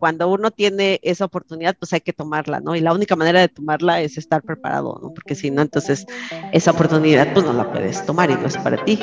[0.00, 2.74] cuando uno tiene esa oportunidad, pues hay que tomarla, ¿no?
[2.74, 5.12] Y la única manera de tomarla es estar preparado, ¿no?
[5.12, 6.06] Porque si no, entonces
[6.52, 8.98] esa oportunidad pues no la puedes tomar y no es para ti.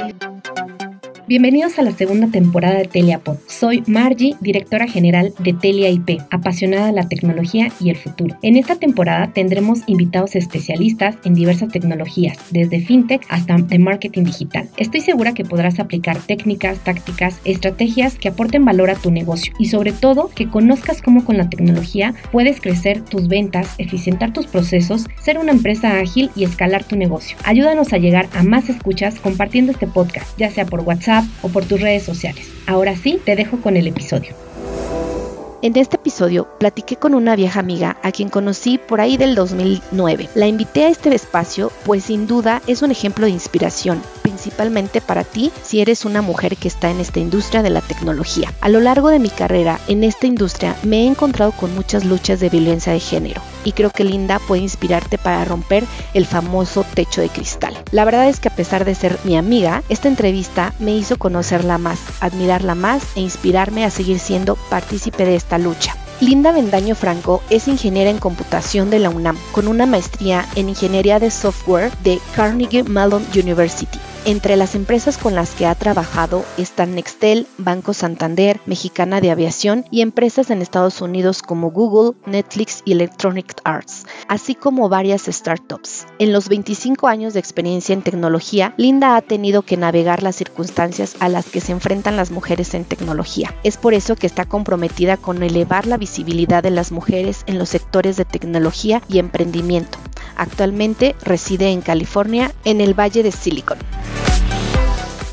[1.27, 3.35] Bienvenidos a la segunda temporada de Teliapod.
[3.47, 5.89] Soy Margie, directora general de Telia
[6.31, 8.37] apasionada de la tecnología y el futuro.
[8.43, 14.69] En esta temporada tendremos invitados especialistas en diversas tecnologías, desde fintech hasta de marketing digital.
[14.77, 19.65] Estoy segura que podrás aplicar técnicas, tácticas, estrategias que aporten valor a tu negocio y
[19.65, 25.07] sobre todo que conozcas cómo con la tecnología puedes crecer tus ventas, eficientar tus procesos,
[25.21, 27.35] ser una empresa ágil y escalar tu negocio.
[27.43, 31.65] Ayúdanos a llegar a más escuchas compartiendo este podcast, ya sea por WhatsApp, o por
[31.65, 32.49] tus redes sociales.
[32.65, 34.46] Ahora sí, te dejo con el episodio.
[35.63, 40.29] En este episodio platiqué con una vieja amiga a quien conocí por ahí del 2009.
[40.35, 45.23] La invité a este espacio pues sin duda es un ejemplo de inspiración principalmente para
[45.23, 48.53] ti si eres una mujer que está en esta industria de la tecnología.
[48.61, 52.39] A lo largo de mi carrera en esta industria me he encontrado con muchas luchas
[52.39, 57.21] de violencia de género y creo que Linda puede inspirarte para romper el famoso techo
[57.21, 57.75] de cristal.
[57.91, 61.77] La verdad es que a pesar de ser mi amiga, esta entrevista me hizo conocerla
[61.77, 66.06] más, admirarla más e inspirarme a seguir siendo partícipe de esta lucha.
[66.19, 71.19] Linda Bendaño Franco es ingeniera en computación de la UNAM, con una maestría en ingeniería
[71.19, 73.99] de software de Carnegie Mellon University.
[74.25, 79.85] Entre las empresas con las que ha trabajado están Nextel, Banco Santander, Mexicana de Aviación
[79.89, 86.07] y empresas en Estados Unidos como Google, Netflix y Electronic Arts, así como varias startups.
[86.19, 91.15] En los 25 años de experiencia en tecnología, Linda ha tenido que navegar las circunstancias
[91.21, 93.55] a las que se enfrentan las mujeres en tecnología.
[93.63, 96.06] Es por eso que está comprometida con elevar la visibilidad
[96.61, 99.97] de las mujeres en los sectores de tecnología y emprendimiento.
[100.35, 103.77] Actualmente reside en California, en el Valle de Silicon.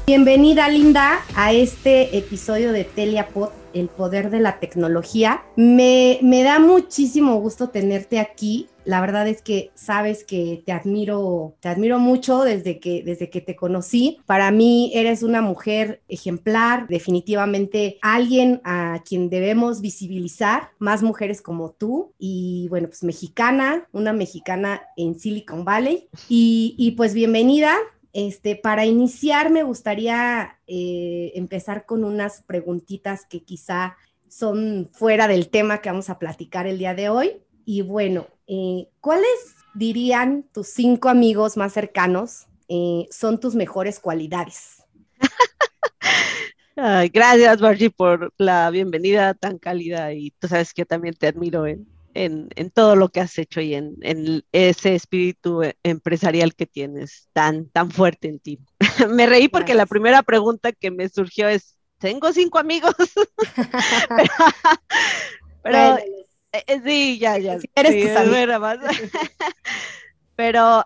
[0.06, 5.42] Bienvenida Linda a este episodio de Teliapod, el poder de la tecnología.
[5.56, 8.68] Me, me, da muchísimo gusto tenerte aquí.
[8.84, 13.40] La verdad es que sabes que te admiro, te admiro mucho desde que, desde que
[13.40, 14.18] te conocí.
[14.26, 21.70] Para mí eres una mujer ejemplar, definitivamente alguien a quien debemos visibilizar, más mujeres como
[21.70, 22.12] tú.
[22.18, 26.08] Y bueno, pues mexicana, una mexicana en Silicon Valley.
[26.28, 27.74] Y, pues bienvenida.
[28.12, 33.96] Este, para iniciar, me gustaría eh, empezar con unas preguntitas que quizá
[34.28, 37.32] son fuera del tema que vamos a platicar el día de hoy.
[37.64, 44.82] Y bueno, eh, ¿cuáles dirían tus cinco amigos más cercanos eh, son tus mejores cualidades?
[47.12, 51.66] gracias, Margie, por la bienvenida tan cálida y tú sabes que yo también te admiro
[51.66, 53.96] en, en, todo lo que has hecho y en,
[54.52, 58.58] ese espíritu empresarial que tienes tan, tan fuerte en ti.
[59.10, 62.94] me reí porque la primera pregunta que me surgió es, ¿tengo cinco amigos?
[65.62, 65.98] pero,
[66.84, 67.58] sí, ya, ya.
[67.74, 67.94] eres
[70.36, 70.82] pero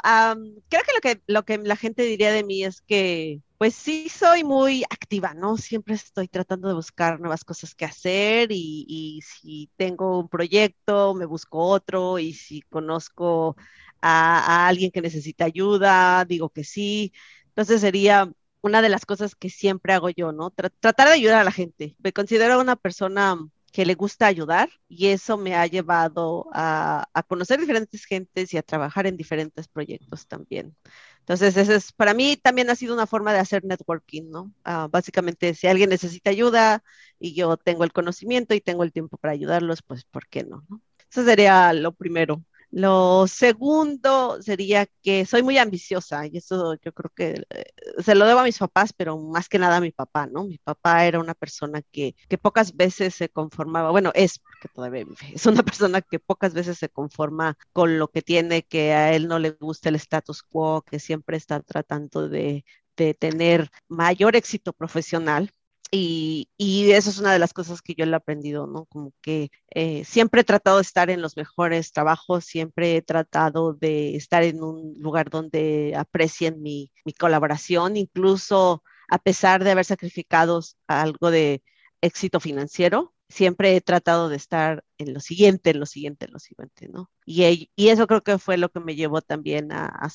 [0.69, 4.09] creo que lo, que lo que la gente diría de mí es que pues sí
[4.09, 5.57] soy muy activa, ¿no?
[5.57, 11.27] Siempre estoy tratando de buscar nuevas cosas que hacer y, si tengo un proyecto, me
[11.27, 13.57] busco otro y si conozco
[14.01, 17.13] a, alguien que necesita ayuda, digo que sí.
[17.49, 18.31] Entonces sería
[18.61, 20.51] una de las cosas que siempre hago yo, ¿no?
[20.51, 21.97] tratar de ayudar a la gente.
[21.99, 23.37] Me considero una persona
[23.73, 28.63] que le gusta ayudar y eso me ha llevado a, conocer diferentes gentes y a
[28.63, 30.75] trabajar en diferentes proyectos también.
[31.21, 34.53] Entonces, ese es, para mí también ha sido una forma de hacer networking, ¿no?
[34.65, 36.83] Ah, básicamente, si alguien necesita ayuda
[37.19, 40.65] y yo tengo el conocimiento y tengo el tiempo para ayudarlos, pues, ¿por qué no?
[41.11, 42.43] Eso sería lo primero.
[42.71, 47.65] Lo segundo sería que soy muy ambiciosa y eso yo creo que eh,
[48.03, 50.45] se lo debo a mis papás, pero más que nada a mi papá, ¿no?
[50.45, 55.05] Mi papá era una persona que, que pocas veces se conformaba, bueno, es porque todavía
[55.35, 59.29] es una persona que pocas veces se conforma con lo que tiene, que a él
[59.29, 62.65] no le gusta el status quo, que siempre está tratando de,
[62.97, 65.51] de tener mayor éxito profesional
[65.91, 66.49] y,
[66.93, 68.87] eso es una de las cosas que yo le he aprendido, ¿no?
[68.87, 73.75] Como que eh, siempre he tratado de estar en los mejores trabajos, siempre he tratado
[73.75, 79.85] de estar en un lugar donde aprecien mi, mi colaboración, incluso a pesar de haber
[79.85, 81.63] sacrificado algo de
[82.03, 86.39] éxito financiero, siempre he tratado de estar en lo siguiente, en lo siguiente, en lo
[86.39, 87.11] siguiente, ¿no?
[87.27, 90.09] Y, y eso creo que fue lo que me llevó también a, a,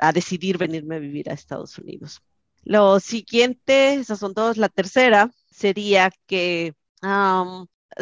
[0.00, 2.22] a decidir venirme a vivir a Estados Unidos.
[2.64, 4.56] Lo siguiente, esas son dos.
[4.56, 6.74] La tercera sería que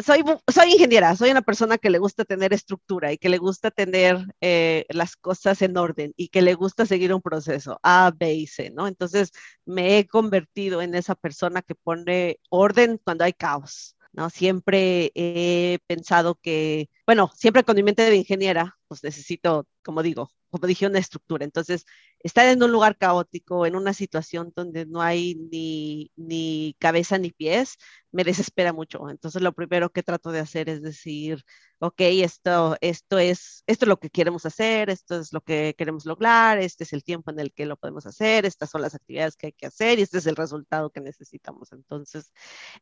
[0.03, 3.71] soy, soy ingeniera, soy una persona que le gusta tener estructura y que le gusta
[3.71, 8.33] tener eh, las cosas en orden y que le gusta seguir un proceso A, B
[8.33, 8.87] y C, ¿no?
[8.87, 9.31] Entonces
[9.65, 13.95] me he convertido en esa persona que pone orden cuando hay caos.
[14.13, 14.29] ¿no?
[14.29, 20.29] Siempre he pensado que, bueno, siempre con mi mente de ingeniera, pues necesito, como digo,
[20.53, 21.45] como dije, una estructura.
[21.45, 21.85] Entonces,
[22.19, 27.31] estar en un lugar caótico, en una situación donde no hay ni, ni cabeza ni
[27.31, 27.77] pies,
[28.11, 29.09] me desespera mucho.
[29.09, 31.43] Entonces, lo primero que trato de hacer es decir,
[31.79, 36.05] ok, esto, esto, es, esto es lo que queremos hacer, esto es lo que queremos
[36.05, 39.35] lograr, este es el tiempo en el que lo podemos hacer, estas son las actividades
[39.35, 41.71] que hay que hacer y este es el resultado que necesitamos.
[41.73, 42.31] Entonces,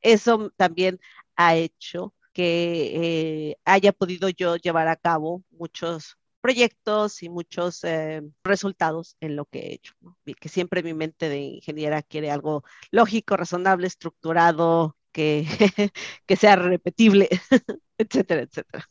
[0.01, 0.99] eso también
[1.37, 8.21] ha hecho que eh, haya podido yo llevar a cabo muchos proyectos y muchos eh,
[8.43, 9.93] resultados en lo que he hecho.
[10.39, 15.45] Que siempre mi mente de ingeniera quiere algo lógico, razonable, estructurado, que,
[16.25, 17.29] que sea repetible,
[17.97, 18.89] etcétera, etcétera.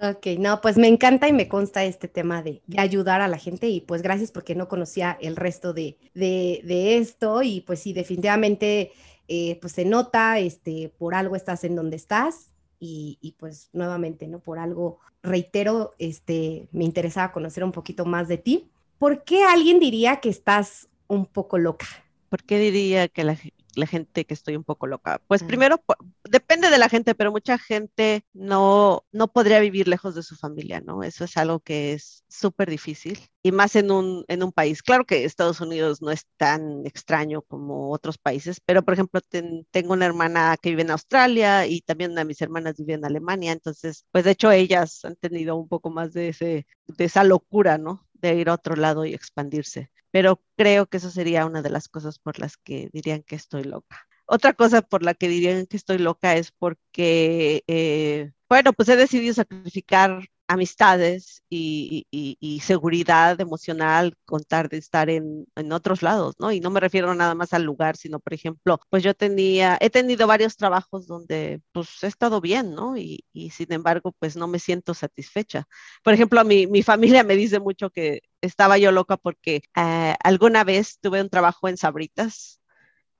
[0.00, 3.68] Ok, no, pues me encanta y me consta este tema de, ayudar a la gente
[3.68, 8.92] y pues gracias porque no conocía el resto de, de, esto y pues sí, definitivamente
[9.26, 14.40] eh, pues se nota, este, por algo estás en donde estás y, pues nuevamente, ¿no?
[14.40, 18.68] Por algo, reitero, este, me interesaba conocer un poquito más de ti.
[18.98, 21.86] ¿Por qué alguien diría que estás un poco loca?
[22.28, 23.36] ¿Por qué diría que la,
[23.78, 25.20] la gente que estoy un poco loca?
[25.26, 25.82] Pues primero,
[26.24, 30.80] depende de la gente, pero mucha gente no, no podría vivir lejos de su familia,
[30.80, 31.02] ¿no?
[31.02, 34.82] Eso es algo que es súper difícil y más en un, en un país.
[34.82, 39.20] Claro que Estados Unidos no es tan extraño como otros países, pero por ejemplo,
[39.70, 43.04] tengo una hermana que vive en Australia y también una de mis hermanas vive en
[43.04, 47.24] Alemania, entonces, pues de hecho ellas han tenido un poco más de, ese, de esa
[47.24, 48.07] locura, ¿no?
[48.18, 51.88] De ir a otro lado y expandirse pero creo que eso sería una de las
[51.88, 54.06] cosas por las que dirían que estoy loca.
[54.26, 58.96] Otra cosa por la que dirían que estoy loca es porque, eh, bueno, pues he
[58.96, 62.06] decidido sacrificar amistades y,
[62.64, 66.50] seguridad emocional, contar de estar en, otros lados, ¿no?
[66.52, 69.90] Y no me refiero nada más al lugar, sino, por ejemplo, pues yo tenía, he
[69.90, 72.96] tenido varios trabajos donde pues he estado bien, ¿no?
[72.96, 75.66] Y, sin embargo, pues no me siento satisfecha.
[76.02, 80.64] Por ejemplo, mi, mi familia me dice mucho que estaba yo loca porque eh, alguna
[80.64, 82.60] vez tuve un trabajo en Sabritas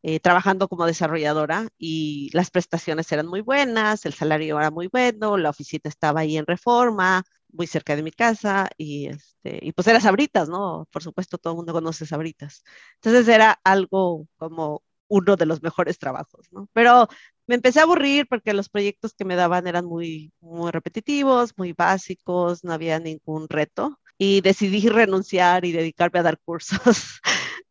[0.03, 5.37] eh, trabajando como desarrolladora y las prestaciones eran muy buenas, el salario era muy bueno,
[5.37, 9.89] la oficina estaba ahí en reforma, muy cerca de mi casa y, este, y pues
[9.89, 10.87] era Sabritas, ¿no?
[10.91, 12.63] Por supuesto, todo el mundo conoce Sabritas.
[12.97, 16.69] Entonces era algo como uno de los mejores trabajos, ¿no?
[16.73, 17.09] Pero
[17.47, 21.73] me empecé a aburrir porque los proyectos que me daban eran muy, muy repetitivos, muy
[21.73, 27.21] básicos, no había ningún reto y decidí renunciar y dedicarme a dar cursos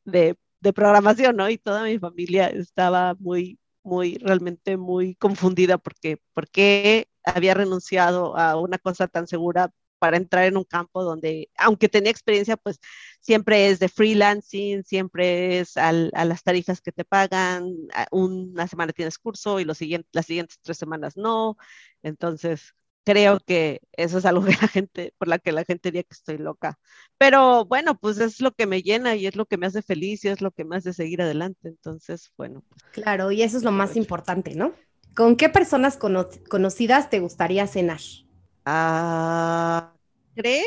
[0.03, 1.49] de de programación, ¿no?
[1.49, 8.59] Y toda mi familia estaba muy, muy, realmente muy confundida porque, porque había renunciado a
[8.59, 12.79] una cosa tan segura para entrar en un campo donde, aunque tenía experiencia, pues
[13.19, 17.73] siempre es de freelancing, siempre es a las tarifas que te pagan,
[18.11, 21.57] una semana tienes curso y los siguientes, las siguientes tres semanas no.
[22.03, 22.75] Entonces,
[23.07, 26.13] creo que eso es algo que la gente, por la que la gente diría que
[26.13, 26.77] estoy loca.
[27.17, 30.25] Pero bueno, pues es lo que me llena y es lo que me hace feliz
[30.25, 31.69] y es lo que me hace seguir adelante.
[31.69, 32.65] Entonces, bueno.
[32.67, 34.73] Pues, claro, y eso es lo más importante, ¿no?
[35.15, 38.01] ¿Con qué personas conocidas te gustaría cenar?
[38.65, 39.93] Ah,
[40.35, 40.65] creo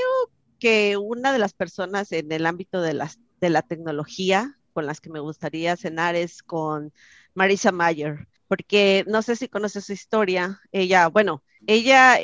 [0.59, 5.03] que una de las personas en el ámbito de, las, de la tecnología con las
[5.03, 6.91] que me gustaría cenar es con
[7.35, 10.61] Marisa Mayer porque no sé si conoces su historia.
[10.73, 12.19] Ella, bueno, ella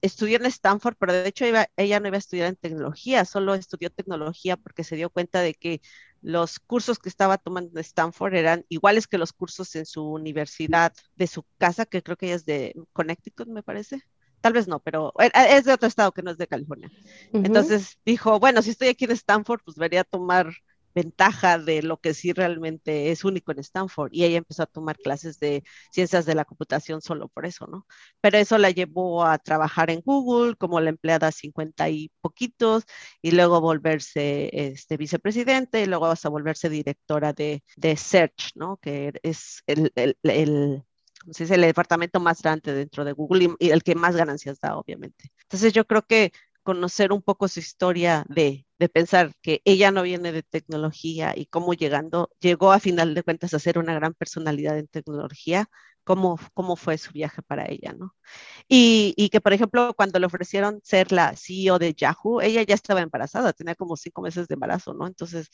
[0.00, 3.90] estudió en Stanford, pero de hecho ella no iba a estudiar en tecnología, solo estudió
[3.90, 5.82] tecnología porque se dio cuenta de que
[6.22, 10.94] los cursos que estaba tomando en Stanford eran iguales que los cursos en su universidad
[11.16, 14.00] de su casa, que creo que ella es de Connecticut, me parece.
[14.40, 16.90] Tal vez no, pero eh, es de otro estado que no es de California.
[17.34, 20.50] Entonces dijo, bueno, si estoy aquí en Stanford, pues debería tomar
[20.98, 24.96] ventaja de lo que sí realmente es único en Stanford y ella empezó a tomar
[24.98, 25.62] clases de
[25.92, 27.86] ciencias de la computación solo por eso, ¿no?
[28.20, 32.84] Pero eso la llevó a trabajar en Google como la empleada 50 y poquitos
[33.22, 38.76] y luego volverse este, vicepresidente y luego hasta volverse directora de, de Search, ¿no?
[38.78, 40.82] Que es el, el, el
[41.26, 41.54] dice?
[41.54, 45.30] el departamento más grande dentro de Google y el que más ganancias da, obviamente.
[45.42, 50.02] Entonces yo creo que conocer un poco su historia de, de, pensar que ella no
[50.02, 54.14] viene de tecnología y cómo llegando, llegó a final de cuentas a ser una gran
[54.14, 55.68] personalidad en tecnología,
[56.04, 58.14] cómo, cómo fue su viaje para ella, ¿no?
[58.68, 62.74] Y, y, que, por ejemplo, cuando le ofrecieron ser la CEO de Yahoo, ella ya
[62.74, 65.06] estaba embarazada, tenía como cinco meses de embarazo, ¿no?
[65.06, 65.50] Entonces,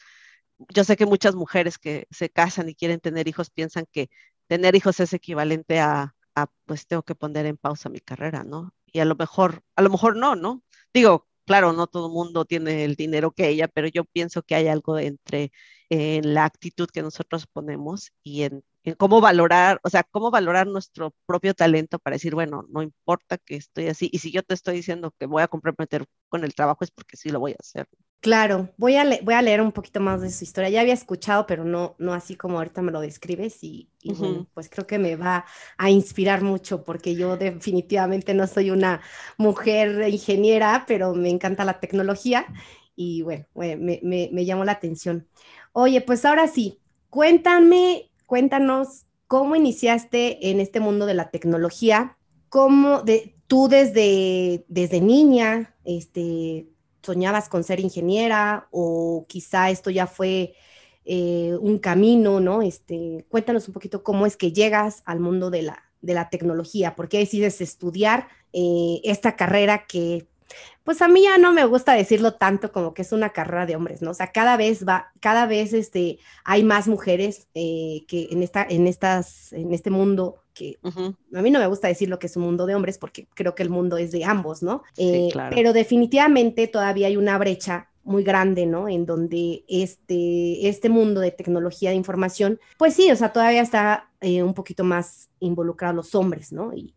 [0.74, 4.10] yo sé que muchas mujeres que se casan y quieren tener hijos piensan que
[4.46, 8.72] tener hijos es equivalente a, a pues tengo que poner en pausa mi carrera, ¿no?
[8.94, 10.62] Y a lo mejor, a lo mejor no, ¿no?
[10.94, 14.54] digo, claro, no todo el mundo tiene el dinero que ella, pero yo pienso que
[14.54, 15.52] hay algo entre
[15.90, 20.66] en la actitud que nosotros ponemos y en en cómo valorar, o sea, cómo valorar
[20.66, 24.54] nuestro propio talento para decir, bueno, no importa que estoy así, y si yo te
[24.54, 27.56] estoy diciendo que voy a comprometer con el trabajo es porque sí lo voy a
[27.60, 27.88] hacer.
[28.24, 30.70] Claro, voy a, voy a leer un poquito más de su historia.
[30.70, 34.70] Ya había escuchado, pero no, no así como ahorita me lo describes y, bueno, pues
[34.70, 35.44] creo que me va
[35.76, 39.02] a inspirar mucho porque yo definitivamente no soy una
[39.36, 42.46] mujer ingeniera, pero me encanta la tecnología
[42.96, 45.28] y bueno, me, me, me llamó la atención.
[45.74, 52.16] Oye, pues ahora sí, cuéntame cuéntanos cómo iniciaste en este mundo de la tecnología,
[52.48, 56.68] cómo de, tú desde, desde niña este,
[57.04, 60.54] soñabas con ser ingeniera o quizá esto ya fue
[61.04, 62.62] eh, un camino, ¿no?
[62.62, 66.96] Este, cuéntanos un poquito cómo es que llegas al mundo de la, de la tecnología,
[66.96, 70.26] por qué decides estudiar eh, esta carrera que
[70.84, 73.76] pues a mí ya no me gusta decirlo tanto como que es una carrera de
[73.76, 74.10] hombres, ¿no?
[74.10, 78.66] O sea, cada vez va, cada vez este, hay más mujeres eh, que en, esta,
[78.68, 82.36] en, estas, en este mundo que a mí no me gusta decir lo que es
[82.36, 84.82] un mundo de hombres porque creo que el mundo es de ambos, ¿no?
[84.96, 88.88] Eh, pero definitivamente todavía hay una brecha muy grande, ¿no?
[88.88, 94.10] En donde este, este mundo de tecnología de información, pues sí, o sea, todavía está
[94.20, 96.72] eh, un poquito más involucrado los hombres, ¿no?
[96.72, 96.94] y,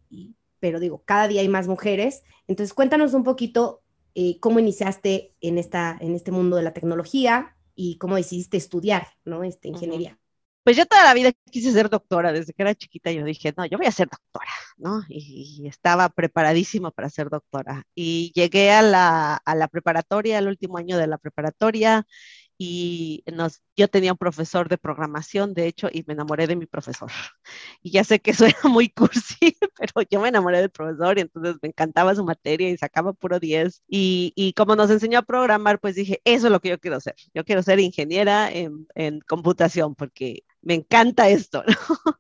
[0.60, 2.24] pero digo, cada día hay más mujeres.
[2.48, 3.82] Entonces, cuéntanos un poquito
[4.16, 9.08] eh, cómo iniciaste en, esta, en este mundo de la tecnología y cómo decidiste estudiar,
[9.26, 9.44] ¿no?
[9.44, 10.18] Este, ingeniería.
[10.68, 13.66] Pues yo toda la vida quise ser doctora, desde que era chiquita yo dije, no,
[13.66, 15.02] yo voy a ser doctora, ¿no?
[15.08, 17.86] Y, estaba preparadísima para ser doctora.
[17.96, 22.06] Y llegué a la, a la preparatoria, al último año de la preparatoria,
[22.58, 26.66] y nos, yo tenía un profesor de programación, de hecho, y me enamoré de mi
[26.66, 27.12] profesor.
[27.82, 31.22] Y ya sé que eso era muy cursi, pero yo me enamoré del profesor y
[31.22, 33.84] entonces me encantaba su materia y sacaba puro 10.
[33.88, 37.00] Y, y como nos enseñó a programar, pues dije, eso es lo que yo quiero
[37.00, 37.16] ser.
[37.34, 41.64] Yo quiero ser ingeniera en, en computación porque me encanta esto.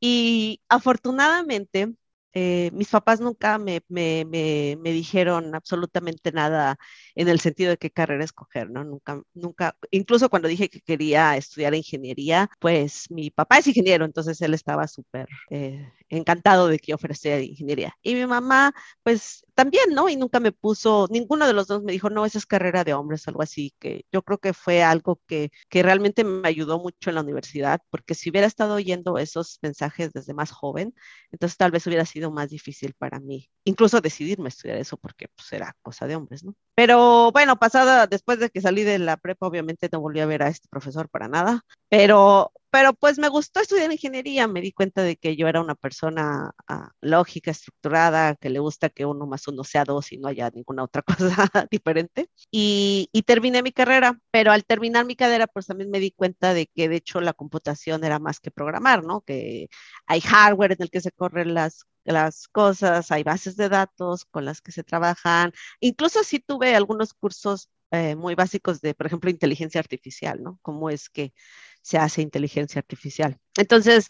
[0.00, 1.94] Y afortunadamente,
[2.32, 6.76] eh, mis papás nunca me, me, me, me, dijeron absolutamente nada
[7.14, 8.84] en el sentido de qué carrera escoger, ¿no?
[8.84, 14.40] Nunca, nunca, incluso cuando dije que quería estudiar ingeniería, pues mi papá es ingeniero, entonces
[14.42, 17.96] él estaba súper eh, encantado de que yo ofreciera ingeniería.
[18.02, 18.72] Y mi mamá,
[19.02, 20.08] pues también, ¿no?
[20.08, 22.94] Y nunca me puso, ninguno de los dos me dijo, no, esa es carrera de
[22.94, 27.10] hombres, algo así, que yo creo que fue algo que, que realmente me ayudó mucho
[27.10, 30.94] en la universidad, porque si hubiera estado oyendo esos mensajes desde más joven,
[31.32, 35.28] entonces tal vez hubiera sido más difícil para mí, incluso decidirme a estudiar eso, porque
[35.28, 36.54] pues era cosa de hombres, ¿no?
[36.74, 40.42] Pero bueno, pasada, después de que salí de la prepa, obviamente no volví a ver
[40.42, 45.02] a este profesor para nada, pero pero pues me gustó estudiar ingeniería, me di cuenta
[45.02, 49.48] de que yo era una persona ah, lógica, estructurada, que le gusta que uno más
[49.48, 51.02] uno sea dos y no haya ninguna otra
[51.46, 52.30] cosa diferente.
[52.50, 56.54] Y, y, terminé mi carrera, pero al terminar mi carrera, pues también me di cuenta
[56.54, 59.22] de que de hecho la computación era más que programar, ¿no?
[59.22, 59.68] Que
[60.06, 64.44] hay hardware en el que se corren las las cosas, hay bases de datos con
[64.44, 65.52] las que se trabajan.
[65.80, 70.58] Incluso sí tuve algunos cursos eh, muy básicos de, por ejemplo, inteligencia artificial, ¿no?
[70.62, 71.32] Cómo es que
[71.82, 73.38] se hace inteligencia artificial.
[73.56, 74.06] Entonces,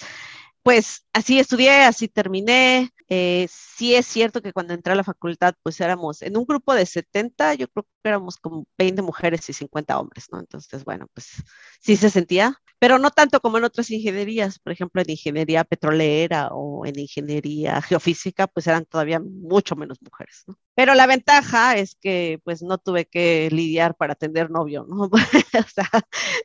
[0.63, 2.91] pues así estudié, así terminé.
[3.09, 6.75] Eh, sí es cierto que cuando entré a la facultad, pues éramos en un grupo
[6.75, 10.39] de 70, yo creo que éramos como 20 mujeres y 50 hombres, ¿no?
[10.39, 11.43] Entonces, bueno, pues
[11.81, 16.49] sí se sentía, pero no tanto como en otras ingenierías, por ejemplo, en ingeniería petrolera
[16.51, 20.59] o en ingeniería geofísica, pues eran todavía mucho menos mujeres, ¿no?
[20.75, 25.11] Pero la ventaja es que pues no tuve que lidiar para tener novio, ¿no?
[25.13, 25.91] o sea,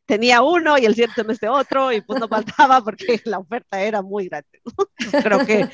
[0.05, 4.01] tenía uno y el siguiente semestre otro y pues no faltaba porque la oferta era
[4.01, 5.21] muy grande, ¿no?
[5.21, 5.69] Creo que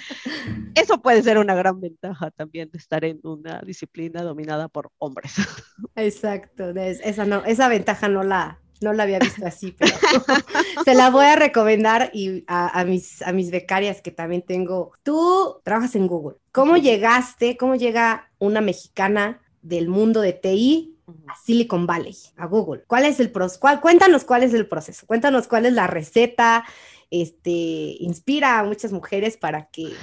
[0.75, 5.33] eso puede ser una gran ventaja también de estar en una disciplina dominada por hombres.
[5.95, 9.93] Exacto, esa no, esa ventaja no la, no la había visto así, pero
[10.85, 14.91] se la voy a recomendar y a, mis, a mis becarias que también tengo.
[15.03, 16.37] Tú trabajas en Google.
[16.51, 20.97] ¿Cómo llegaste, cómo llega una mexicana del mundo de TI
[21.27, 22.83] a Silicon Valley, a Google?
[22.87, 23.59] ¿Cuál es el proceso?
[23.81, 26.65] Cuéntanos cuál es el proceso, cuéntanos cuál es la receta,
[27.11, 29.93] este, inspira a muchas mujeres para que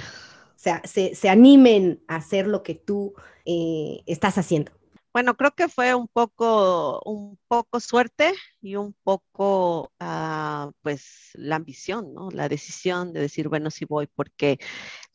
[0.55, 3.13] se, se, animen a hacer lo que tú
[3.45, 4.71] eh, estás haciendo.
[5.13, 11.55] Bueno, creo que fue un poco, un poco suerte y un poco, uh, pues, la
[11.55, 12.29] ambición, ¿no?
[12.31, 14.59] La decisión de decir, bueno, sí voy, porque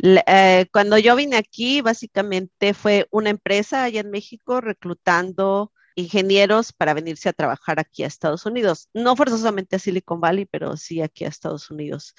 [0.02, 6.94] eh, cuando yo vine aquí, básicamente fue una empresa allá en México reclutando ingenieros para
[6.94, 8.88] venirse a trabajar aquí a Estados Unidos.
[8.94, 12.14] No forzosamente a Silicon Valley, pero sí aquí a Estados Unidos.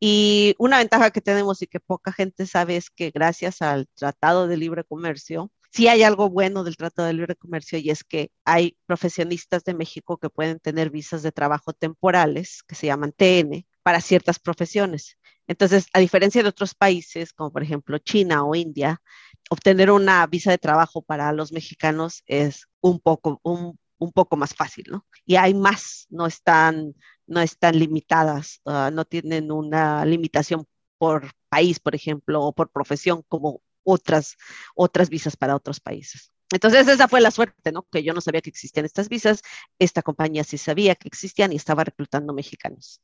[0.00, 4.48] Y una ventaja que tenemos y que poca gente sabe es que gracias al Tratado
[4.48, 8.30] de Libre Comercio, sí hay algo bueno del Tratado de Libre Comercio y es que
[8.44, 13.66] hay profesionistas de México que pueden tener visas de trabajo temporales, que se llaman TN,
[13.82, 15.16] para ciertas profesiones.
[15.46, 19.02] Entonces, a diferencia de otros países, como por ejemplo China o India,
[19.50, 23.78] obtener una visa de trabajo para los mexicanos es un poco, un,
[24.12, 25.06] poco más fácil, ¿no?
[25.26, 26.94] Y hay más, no están,
[27.26, 30.66] no están limitadas, uh, no tienen una limitación
[30.98, 33.60] por país, por ejemplo, o por profesión, como
[33.90, 34.36] otras,
[34.74, 36.32] otras visas para otros países.
[36.52, 37.86] Entonces esa fue la suerte, ¿no?
[37.90, 39.42] Que yo no sabía que existían estas visas,
[39.78, 43.00] esta compañía sí sabía que existían y estaba reclutando mexicanos.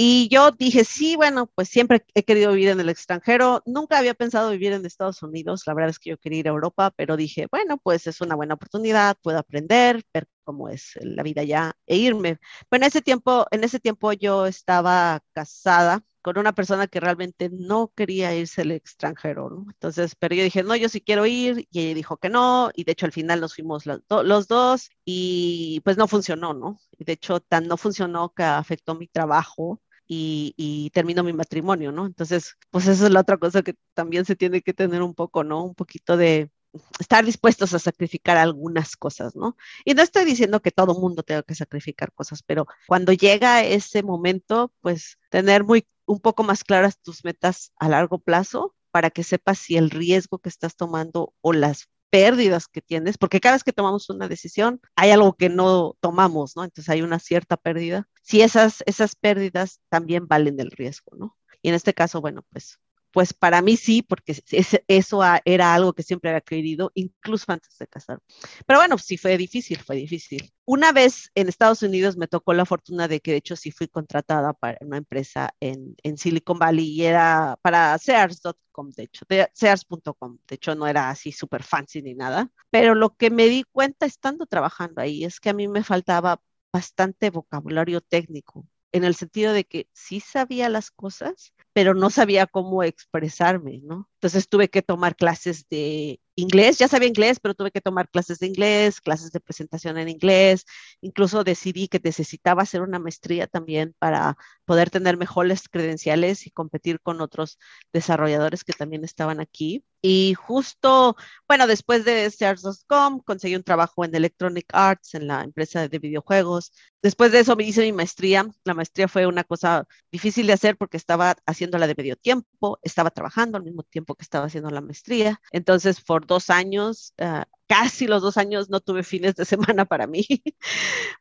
[0.00, 3.64] Y yo dije, sí, bueno, pues siempre he querido vivir en el extranjero.
[3.66, 5.64] Nunca había pensado vivir en Estados Unidos.
[5.66, 8.36] La verdad es que yo quería ir a Europa, pero dije, bueno, pues es una
[8.36, 12.38] buena oportunidad, puedo aprender, ver cómo es la vida allá e irme.
[12.68, 17.48] Pero en ese tiempo, en ese tiempo yo estaba casada con una persona que realmente
[17.50, 19.64] no quería irse al extranjero, ¿no?
[19.70, 22.84] Entonces, pero yo dije, no, yo sí quiero ir, y ella dijo que no, y
[22.84, 26.78] de hecho al final nos fuimos los, los dos, y pues no funcionó, ¿no?
[26.98, 31.92] Y de hecho tan no funcionó que afectó mi trabajo, y, y, termino mi matrimonio,
[31.92, 32.04] ¿no?
[32.04, 35.44] Entonces, pues esa es la otra cosa que también se tiene que tener un poco,
[35.44, 35.64] ¿no?
[35.64, 36.50] Un poquito de
[36.98, 39.56] estar dispuestos a sacrificar algunas cosas, ¿no?
[39.84, 44.02] Y no estoy diciendo que todo mundo tenga que sacrificar cosas, pero cuando llega ese
[44.02, 49.22] momento, pues tener muy un poco más claras tus metas a largo plazo para que
[49.22, 53.64] sepas si el riesgo que estás tomando o las pérdidas que tienes, porque cada vez
[53.64, 56.64] que tomamos una decisión hay algo que no tomamos, ¿no?
[56.64, 58.08] Entonces hay una cierta pérdida.
[58.22, 61.36] Si esas, esas pérdidas también valen el riesgo, ¿no?
[61.60, 62.78] Y en este caso, bueno, pues
[63.10, 64.40] pues para mí sí, porque
[64.88, 68.20] eso era algo que siempre había querido, incluso antes de casar.
[68.66, 70.52] Pero bueno, sí fue difícil, fue difícil.
[70.64, 73.88] Una vez en Estados Unidos me tocó la fortuna de que de hecho sí fui
[73.88, 79.24] contratada para una empresa en Silicon Valley y era para Sears.com, de hecho,
[79.54, 80.38] Sears.com.
[80.46, 82.50] De hecho, no era así súper fancy ni nada.
[82.70, 86.40] Pero lo que me di cuenta estando trabajando ahí es que a mí me faltaba
[86.72, 92.46] bastante vocabulario técnico en el sentido de que sí sabía las cosas, pero no sabía
[92.46, 94.08] cómo expresarme, ¿no?
[94.14, 98.38] Entonces tuve que tomar clases de inglés, ya sabía inglés, pero tuve que tomar clases
[98.38, 100.64] de inglés, clases de presentación en inglés,
[101.00, 107.00] incluso decidí que necesitaba hacer una maestría también para poder tener mejores credenciales y competir
[107.00, 107.58] con otros
[107.92, 109.84] desarrolladores que también estaban aquí.
[110.00, 111.16] Y justo,
[111.48, 116.72] bueno, después de Sears.com conseguí un trabajo en Electronic Arts, en la empresa de videojuegos.
[117.02, 118.48] Después de eso me hice mi maestría.
[118.64, 123.10] La maestría fue una cosa difícil de hacer porque estaba haciéndola de medio tiempo, estaba
[123.10, 125.40] trabajando al mismo tiempo que estaba haciendo la maestría.
[125.52, 130.06] Entonces, por dos años, uh, casi los dos años, no tuve fines de semana para
[130.06, 130.26] mí.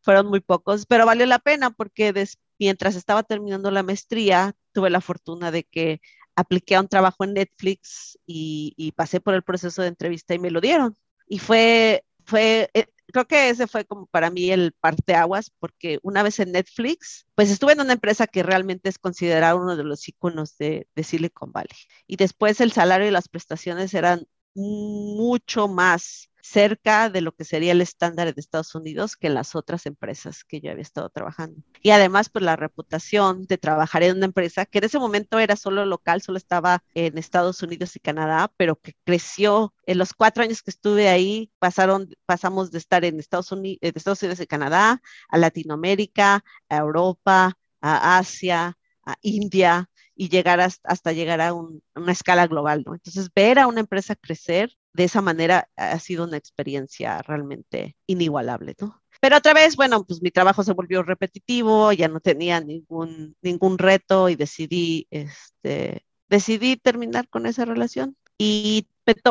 [0.02, 2.14] Fueron muy pocos, pero valió la pena porque
[2.60, 6.02] mientras estaba terminando la maestría, tuve la fortuna de que
[6.36, 10.52] apliqué a un trabajo en Netflix y pasé por el proceso de entrevista y me
[10.52, 10.96] lo dieron.
[11.28, 16.24] Y fue, fue, eh, creo que ese fue como para mí el parteaguas, porque una
[16.24, 20.08] vez en Netflix, pues estuve en una empresa que realmente es considerada uno de los
[20.08, 21.78] iconos de, de Silicon Valley.
[22.06, 27.74] Y después el salario y las prestaciones eran mucho más cerca de lo que sería
[27.74, 31.62] el estándar de Estados Unidos que las otras empresas que yo había estado trabajando.
[31.82, 35.56] Y además, pues la reputación de trabajar en una empresa que en ese momento era
[35.56, 40.44] solo local, solo estaba en Estados Unidos y Canadá, pero que creció en los cuatro
[40.44, 44.48] años que estuve ahí, pasaron, pasamos de estar en Estados Unidos, de Estados Unidos y
[44.48, 51.82] Canadá a Latinoamérica, a Europa, a Asia, a India y llegar hasta, llegar a un,
[51.96, 52.96] una escala global, ¿no?
[52.96, 58.76] Entonces, ver a una empresa crecer de esa manera ha sido una experiencia realmente inigualable,
[58.82, 59.02] ¿no?
[59.22, 63.78] Pero otra vez, bueno, pues mi trabajo se volvió repetitivo, ya no tenía ningún, ningún
[63.78, 68.16] reto y decidí, este, decidí terminar con esa relación.
[68.38, 68.88] Y,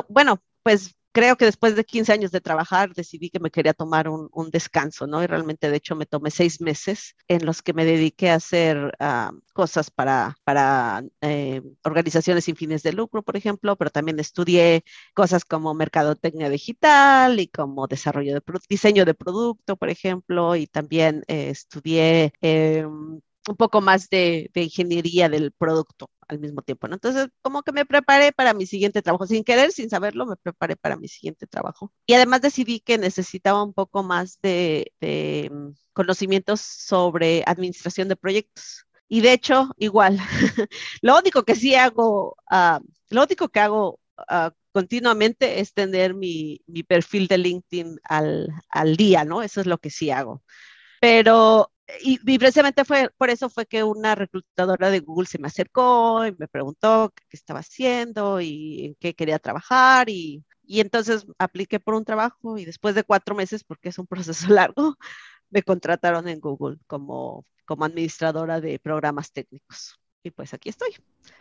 [0.09, 4.07] bueno, pues creo que después de 15 años de trabajar decidí que me quería tomar
[4.07, 5.23] un, descanso, ¿no?
[5.23, 8.77] Y realmente, de hecho, me tomé seis meses en los que me dediqué a hacer
[9.01, 14.85] uh, cosas para, para eh, organizaciones sin fines de lucro, por ejemplo, pero también estudié
[15.15, 21.25] cosas como mercadotecnia digital y como desarrollo de diseño de producto, por ejemplo, y también
[21.29, 22.85] eh, estudié eh,
[23.49, 26.95] un poco más de, ingeniería del producto al mismo tiempo, ¿no?
[26.95, 30.77] Entonces, como que me preparé para mi siguiente trabajo, sin querer, sin saberlo, me preparé
[30.77, 31.93] para mi siguiente trabajo.
[32.07, 38.17] Y además decidí que necesitaba un poco más de, de mm, conocimientos sobre administración de
[38.17, 38.87] proyectos.
[39.09, 40.19] Y de hecho, igual,
[41.03, 46.61] lo único que sí hago, uh, lo único que hago uh, continuamente es tener mi,
[46.67, 49.43] mi perfil de LinkedIn al, al día, ¿no?
[49.43, 50.43] Eso es lo que sí hago.
[51.01, 51.71] Pero
[52.03, 56.27] y, y, precisamente fue por eso fue que una reclutadora de Google se me acercó
[56.27, 61.79] y me preguntó qué, estaba haciendo y en qué quería trabajar y Y entonces apliqué
[61.81, 64.97] por un trabajo y después de cuatro meses, porque es un proceso largo,
[65.51, 69.99] me contrataron en Google como, como administradora de programas técnicos.
[70.25, 70.91] Y pues aquí estoy.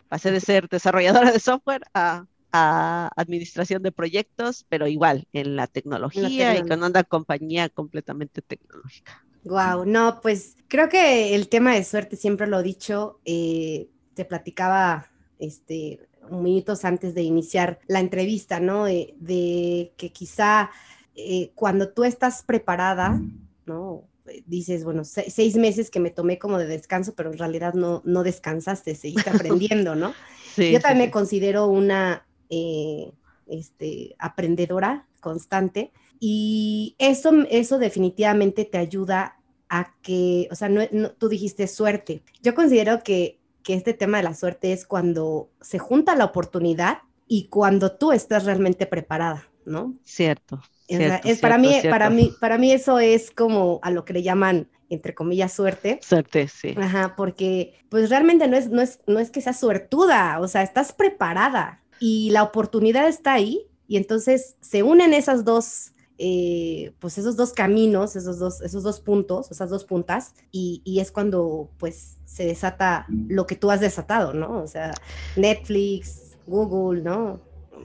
[0.08, 5.66] Pasé de ser desarrolladora de software a, a administración de proyectos, pero igual en la
[5.66, 9.25] tecnología, y con una compañía completamente tecnológica.
[9.46, 13.20] Wow, no, pues creo que el tema de suerte siempre lo he dicho.
[13.24, 18.84] Eh, te platicaba este, minutos antes de iniciar la entrevista, ¿no?
[18.86, 20.70] de que quizá
[21.14, 23.20] eh, cuando tú estás preparada,
[23.64, 24.04] ¿no?
[24.44, 28.22] Dices, bueno, seis meses que me tomé como de descanso, pero en realidad no, no
[28.22, 30.12] descansaste, seguiste aprendiendo, ¿no?
[30.56, 33.12] Sí, Yo también me considero una eh,
[33.46, 41.28] este, aprendedora constante y eso, eso definitivamente te ayuda a que, o sea, no, tú
[41.28, 42.22] dijiste suerte.
[42.42, 46.98] Yo considero que que este tema de la suerte es cuando se junta la oportunidad
[47.26, 49.96] y cuando tú estás realmente preparada, ¿no?
[50.04, 50.62] Cierto.
[50.86, 54.68] Es, para mí, para mí, para mí eso es como a lo que le llaman
[54.88, 55.98] entre comillas suerte.
[56.00, 56.76] Suerte, sí.
[56.76, 60.62] Ajá, porque pues realmente no es, no es, no es que seas suertuda, o sea,
[60.62, 67.18] estás preparada y la oportunidad está ahí y entonces se unen esas dos eh, pues
[67.18, 71.70] esos dos caminos, esos dos, esos dos puntos, esas dos puntas, y, y, es cuando
[71.78, 74.62] pues se desata lo que tú has desatado, ¿no?
[74.62, 74.92] O sea,
[75.36, 77.40] Netflix, Google, ¿no?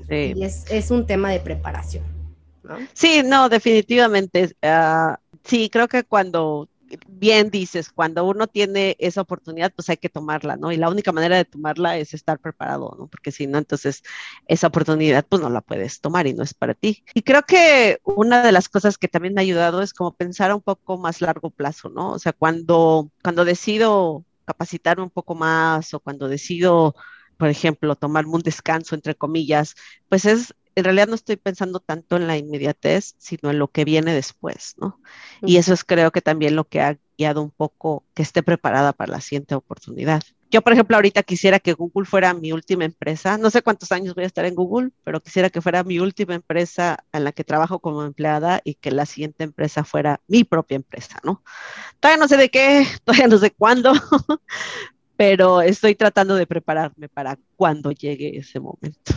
[0.07, 0.33] Sí.
[0.35, 2.05] Y es, es un tema de preparación,
[2.63, 2.77] ¿no?
[2.93, 4.55] Sí, no, definitivamente.
[4.63, 6.69] Uh, sí, creo que cuando
[7.08, 10.71] bien dices, cuando uno tiene esa oportunidad, pues hay que tomarla, ¿no?
[10.71, 13.08] Y la única manera de tomarla es estar preparado, ¿no?
[13.08, 14.04] Porque si no, entonces
[14.47, 17.04] esa oportunidad, pues no la puedes tomar y no es para ti.
[17.13, 20.54] Y creo que una de las cosas que también me ha ayudado es como pensar
[20.54, 22.12] un poco más largo plazo, ¿no?
[22.12, 26.95] O sea, cuando, cuando decido capacitarme un poco más o cuando decido
[27.41, 29.73] por ejemplo, tomarme un descanso, entre comillas,
[30.10, 33.86] pues es en realidad no estoy pensando tanto en la inmediatez, sino en lo que
[33.86, 34.99] viene después, ¿no?
[35.41, 38.93] Y eso es creo que también lo que ha guiado un poco que esté preparada
[38.93, 40.21] para la siguiente oportunidad.
[40.49, 43.38] Yo, por ejemplo, ahorita quisiera que Google fuera mi última empresa.
[43.38, 46.36] No sé cuántos años voy a estar en Google, pero quisiera que fuera mi última
[46.36, 50.75] empresa en la que trabajo como empleada y que la siguiente empresa fuera mi propia
[50.75, 51.41] empresa, ¿no?
[52.01, 53.93] Todavía no sé de qué, todavía no sé cuándo,
[55.15, 59.13] pero estoy tratando de prepararme para cuando llegue ese momento.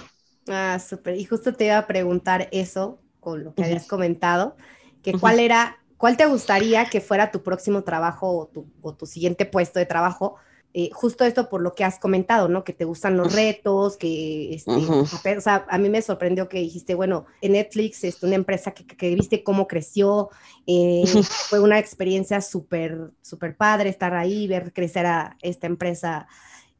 [0.48, 1.16] Ah, súper.
[1.16, 4.56] Y justo te iba a preguntar eso con lo que habías comentado,
[5.02, 8.50] que cuál era, cuál te gustaría que fuera tu próximo trabajo
[8.82, 10.36] o tu, siguiente puesto de trabajo,
[10.74, 12.64] eh, justo esto por lo que has comentado, ¿no?
[12.64, 16.94] Que te gustan los retos, que, este, o sea, a mí me sorprendió que dijiste,
[16.94, 20.30] bueno, en Netflix es una empresa que, viste cómo creció,
[20.66, 21.04] eh,
[21.48, 26.26] fue una experiencia súper, súper padre estar ahí, ver crecer a esta empresa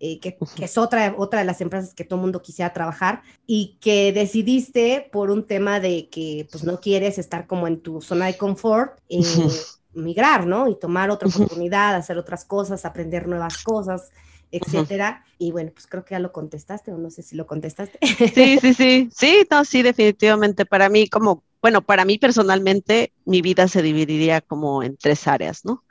[0.01, 4.13] eh, que, es otra, otra de las empresas que todo mundo quisiera trabajar y que
[4.13, 8.37] decidiste por un tema de que pues no quieres estar como en tu zona de
[8.37, 9.23] confort, eh,
[9.95, 10.69] migrar, ¿no?
[10.69, 14.11] Y tomar otra oportunidad, hacer otras cosas, aprender nuevas cosas,
[14.51, 15.25] etcétera.
[15.39, 17.99] Y bueno, pues creo que ya lo contestaste o no sé si lo contestaste.
[18.03, 20.67] Sí, sí, sí, sí, no, sí, definitivamente.
[20.67, 25.65] Para mí, como, bueno, para mí personalmente, mi vida se dividiría como en tres áreas,
[25.65, 25.85] ¿no?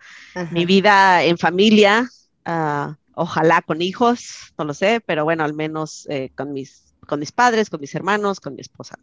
[0.52, 2.10] Mi vida en familia,
[2.48, 7.20] uh, ojalá con hijos, no lo sé, pero bueno, al menos eh, con, mis, con
[7.20, 8.96] mis padres, con mis hermanos, con mi esposa.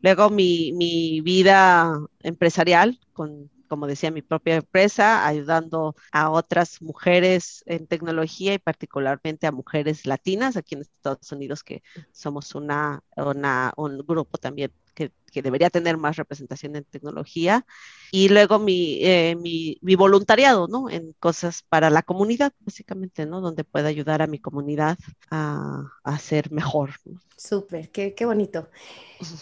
[0.00, 7.64] Luego mi, mi vida empresarial, con, como decía, mi propia empresa, ayudando a otras mujeres
[7.64, 11.82] en tecnología y particularmente a mujeres latinas aquí en Estados Unidos, que
[12.12, 17.64] somos una, una un grupo también que, debería tener más representación en tecnología.
[18.10, 20.90] Y luego mi, eh, mi, mi, voluntariado, ¿no?
[20.90, 23.40] En cosas para la comunidad, básicamente, ¿no?
[23.40, 24.98] Donde pueda ayudar a mi comunidad
[25.30, 26.90] a, a ser mejor.
[27.38, 28.68] Súper, qué, qué, bonito.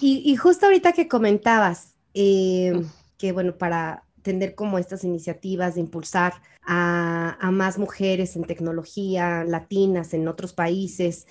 [0.00, 2.80] Y, y, justo ahorita que comentabas, eh,
[3.18, 9.44] que bueno, para tener como estas iniciativas de impulsar a, a más mujeres en tecnología,
[9.44, 11.26] latinas, en otros países,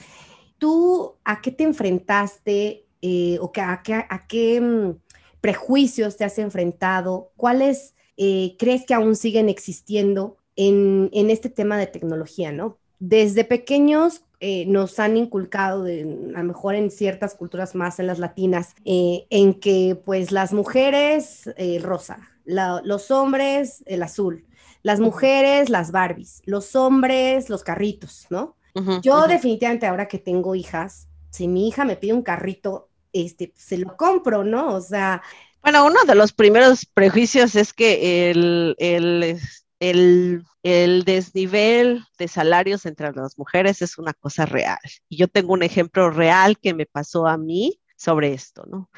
[0.60, 3.82] ¿tú a qué te enfrentaste eh, o que, a,
[4.28, 4.99] qué mm,
[5.41, 7.32] prejuicios te has enfrentado?
[7.36, 12.78] ¿Cuáles eh, crees que aún siguen existiendo en, este tema de tecnología, no?
[12.99, 18.19] Desde pequeños eh, nos han inculcado, a lo mejor en ciertas culturas más en las
[18.19, 21.49] latinas, en que pues las mujeres
[21.82, 24.45] rosa, los hombres el azul,
[24.81, 28.55] las mujeres las Barbies, los hombres los carritos, ¿no?
[29.01, 33.77] Yo definitivamente ahora que tengo hijas, si mi hija me pide un carrito, este, se
[33.77, 34.73] lo compro, ¿no?
[34.73, 35.21] O sea...
[35.62, 39.38] Bueno, uno de los primeros prejuicios es que el, el,
[39.81, 44.79] el, el, desnivel de salarios entre las mujeres es una cosa real.
[45.09, 48.89] Y yo tengo un ejemplo real que me pasó a mí sobre esto, ¿no?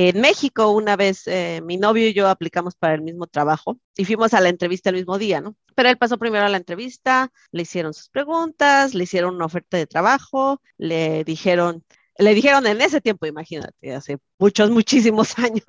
[0.00, 4.04] En México, una vez eh, mi novio y yo aplicamos para el mismo trabajo y
[4.04, 5.56] fuimos a la entrevista el mismo día, ¿no?
[5.74, 9.76] Pero él pasó primero a la entrevista, le hicieron sus preguntas, le hicieron una oferta
[9.76, 11.84] de trabajo, le dijeron,
[12.16, 15.64] le dijeron en ese tiempo, imagínate, hace muchos, muchísimos años,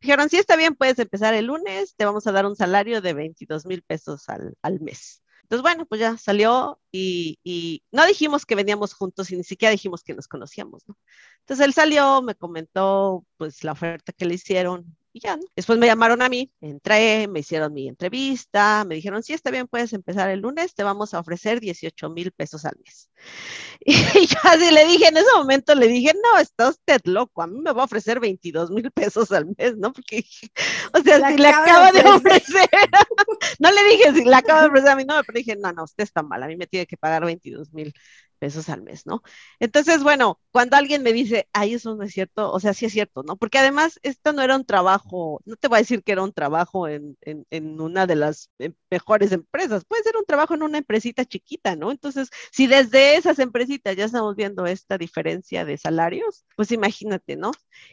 [0.00, 3.12] dijeron, si está bien, puedes empezar el lunes, te vamos a dar un salario de
[3.12, 5.23] 22 mil pesos al, al mes.
[5.44, 10.02] Entonces, bueno, pues ya salió y, no dijimos que veníamos juntos y ni siquiera dijimos
[10.02, 10.96] que nos conocíamos, ¿no?
[11.40, 15.44] Entonces él salió, me comentó pues la oferta que le hicieron y ya, ¿no?
[15.54, 19.68] Después me llamaron a mí, entré, me hicieron mi entrevista, me dijeron, sí, está bien,
[19.68, 23.08] puedes empezar el lunes, te vamos a ofrecer 18 mil pesos al mes.
[23.86, 27.46] Y yo así le dije, en ese momento le dije, no, está usted loco, a
[27.46, 29.92] mí me va a ofrecer 22 mil pesos al mes, ¿no?
[29.92, 30.24] Porque,
[30.92, 32.68] o sea, la si le acaba de ofrecer,
[33.60, 35.84] no le dije, si le acaba de ofrecer a mí, no, pero dije, no, no,
[35.84, 37.94] usted está mal, a mí me tiene que pagar 22 mil
[38.44, 39.22] pesos al mes, ¿no?
[39.58, 42.92] Entonces, bueno, cuando alguien me dice, ay, eso no es cierto, o sea, sí es
[42.92, 43.36] cierto, ¿no?
[43.36, 46.34] Porque además, esto no era un trabajo, no te voy a decir que era un
[46.34, 50.62] trabajo en, en, en una de las eh, mejores empresas, puede ser un trabajo en
[50.62, 51.90] una empresita chiquita, ¿no?
[51.90, 57.52] Entonces, si desde esas empresitas ya estamos viendo esta diferencia de salarios, pues imagínate, ¿no?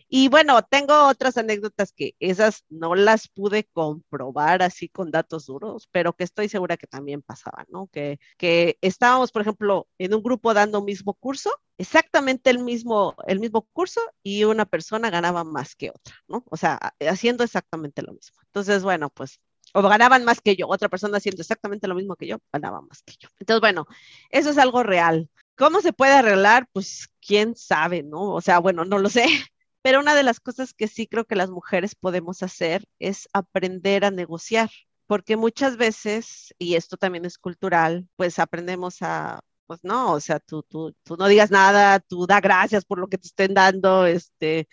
[0.09, 5.87] Y bueno, tengo otras anécdotas que esas no las pude comprobar así con datos duros,
[5.93, 7.87] pero que estoy segura que también pasaban, ¿no?
[7.87, 13.15] Que, que estábamos, por ejemplo, en un grupo dando un mismo curso, exactamente el mismo,
[13.27, 16.43] el mismo curso y una persona ganaba más que otra, ¿no?
[16.49, 18.37] O sea, haciendo exactamente lo mismo.
[18.45, 19.39] Entonces, bueno, pues
[19.73, 23.03] o ganaban más que yo, otra persona haciendo exactamente lo mismo que yo, ganaba más
[23.03, 23.29] que yo.
[23.39, 23.85] Entonces, bueno,
[24.29, 25.29] eso es algo real.
[25.55, 26.67] ¿Cómo se puede arreglar?
[26.73, 28.33] Pues quién sabe, ¿no?
[28.33, 29.25] O sea, bueno, no lo sé,
[29.81, 34.05] pero una de las cosas que sí creo que las mujeres podemos hacer es aprender
[34.05, 34.69] a negociar,
[35.07, 39.41] porque muchas veces, y esto también es cultural, pues aprendemos a
[39.71, 43.07] pues no, o sea, tú, tú, tú no digas nada, tú da gracias por lo
[43.07, 44.67] que te estén dando, este,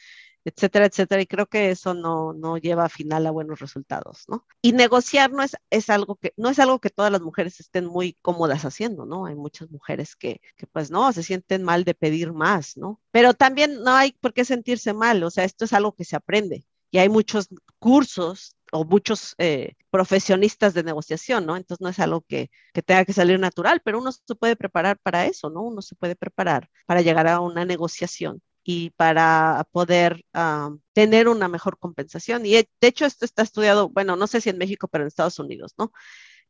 [0.45, 4.45] etcétera, etcétera, y creo que eso no, no lleva a final a buenos resultados, ¿no?
[4.61, 7.87] Y negociar no es, es algo que, no es algo que todas las mujeres estén
[7.87, 9.27] muy cómodas haciendo, ¿no?
[9.27, 13.01] Hay muchas mujeres que, que pues no, se sienten mal de pedir más, ¿no?
[13.13, 16.17] Pero también no hay por qué sentirse mal, o sea, esto es algo que se
[16.17, 17.47] aprende y hay muchos
[17.79, 21.57] cursos o muchos eh, profesionistas de negociación, ¿no?
[21.57, 24.99] Entonces no es algo que, que, tenga que salir natural, pero uno se puede preparar
[24.99, 25.63] para eso, ¿no?
[25.63, 31.49] Uno se puede preparar para llegar a una negociación y para poder uh, tener una
[31.49, 32.45] mejor compensación.
[32.45, 35.39] Y de hecho esto está estudiado, bueno, no sé si en México, pero en Estados
[35.39, 35.91] Unidos, ¿no?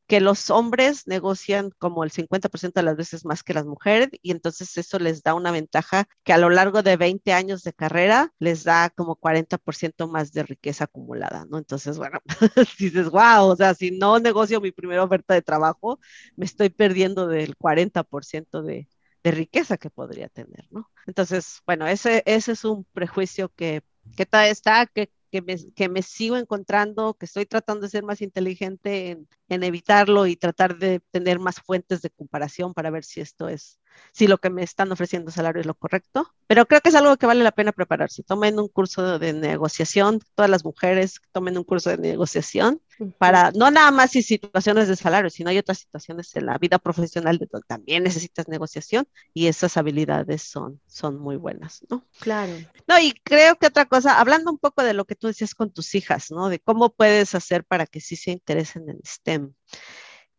[0.09, 4.33] Que los hombres negocian como el 50% de las veces más que las mujeres y
[4.33, 8.33] entonces eso les da una ventaja que a lo largo de 20 años de carrera
[8.39, 11.59] les da como 40% más de riqueza acumulada, ¿no?
[11.59, 12.21] Entonces, bueno,
[12.79, 16.01] dices, wow, o sea, si no negocio mi primera oferta de trabajo,
[16.37, 18.89] me estoy perdiendo del 40% de,
[19.25, 20.91] riqueza que podría tener, ¿no?
[21.07, 23.83] Entonces, bueno, ese, ese es un prejuicio que,
[24.17, 28.23] que está, que que me, que me, sigo encontrando, que estoy tratando de ser más
[28.23, 33.21] inteligente en, en, evitarlo y tratar de tener más fuentes de comparación para ver si
[33.21, 33.79] esto es,
[34.13, 36.33] si lo que me están ofreciendo salario es lo correcto.
[36.47, 38.23] Pero creo que es algo que vale la pena prepararse.
[38.23, 42.81] Tomen un curso de negociación, todas las mujeres tomen un curso de negociación
[43.19, 46.79] para, no nada más y situaciones de salario, sino hay otras situaciones en la vida
[46.79, 52.05] profesional de donde también necesitas negociación y esas habilidades son, son muy buenas, ¿no?
[52.21, 52.53] Claro.
[52.87, 55.71] No, y creo que otra cosa, hablando un poco de lo que tú decías con
[55.71, 56.49] tus hijas, ¿no?
[56.49, 59.53] De cómo puedes hacer para que sí se interesen en STEM.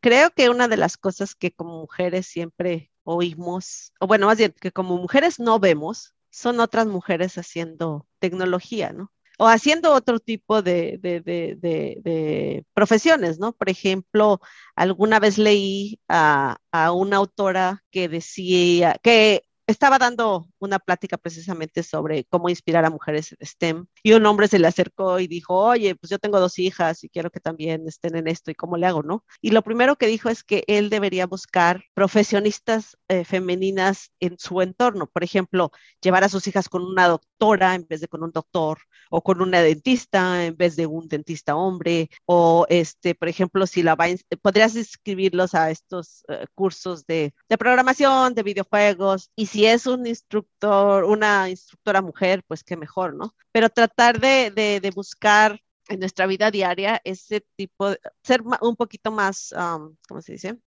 [0.02, 4.54] Creo que una de las cosas que como mujeres siempre oímos, o bueno, más bien,
[4.60, 9.12] que como mujeres no vemos, son otras mujeres haciendo tecnología, ¿no?
[9.40, 13.54] o haciendo otro tipo de, de, de, de, profesiones, ¿no?
[13.54, 14.42] Por ejemplo,
[14.76, 21.84] alguna vez leí a, a una autora que decía que estaba dando una plática precisamente
[21.84, 25.96] sobre cómo inspirar a mujeres STEM y un hombre se le acercó y dijo, oye,
[25.96, 28.88] pues yo tengo dos hijas y quiero que también estén en esto y cómo le
[28.88, 29.24] hago, ¿no?
[29.42, 34.62] Y lo primero que dijo es que él debería buscar profesionistas eh, femeninas en su
[34.62, 38.32] entorno, por ejemplo, llevar a sus hijas con una doctora en vez de con un
[38.32, 43.66] doctor o con una dentista en vez de un dentista hombre o este, por ejemplo,
[43.68, 44.06] si la va,
[44.42, 50.06] podrías inscribirlos a estos uh, cursos de, de programación, de videojuegos y si es un
[50.08, 53.36] instructor, una instructora mujer, pues qué mejor, ¿no?
[53.52, 58.76] Pero tratar de, de, de buscar en nuestra vida diaria ese tipo, de, ser un
[58.76, 60.58] poquito más, um, ¿cómo se dice?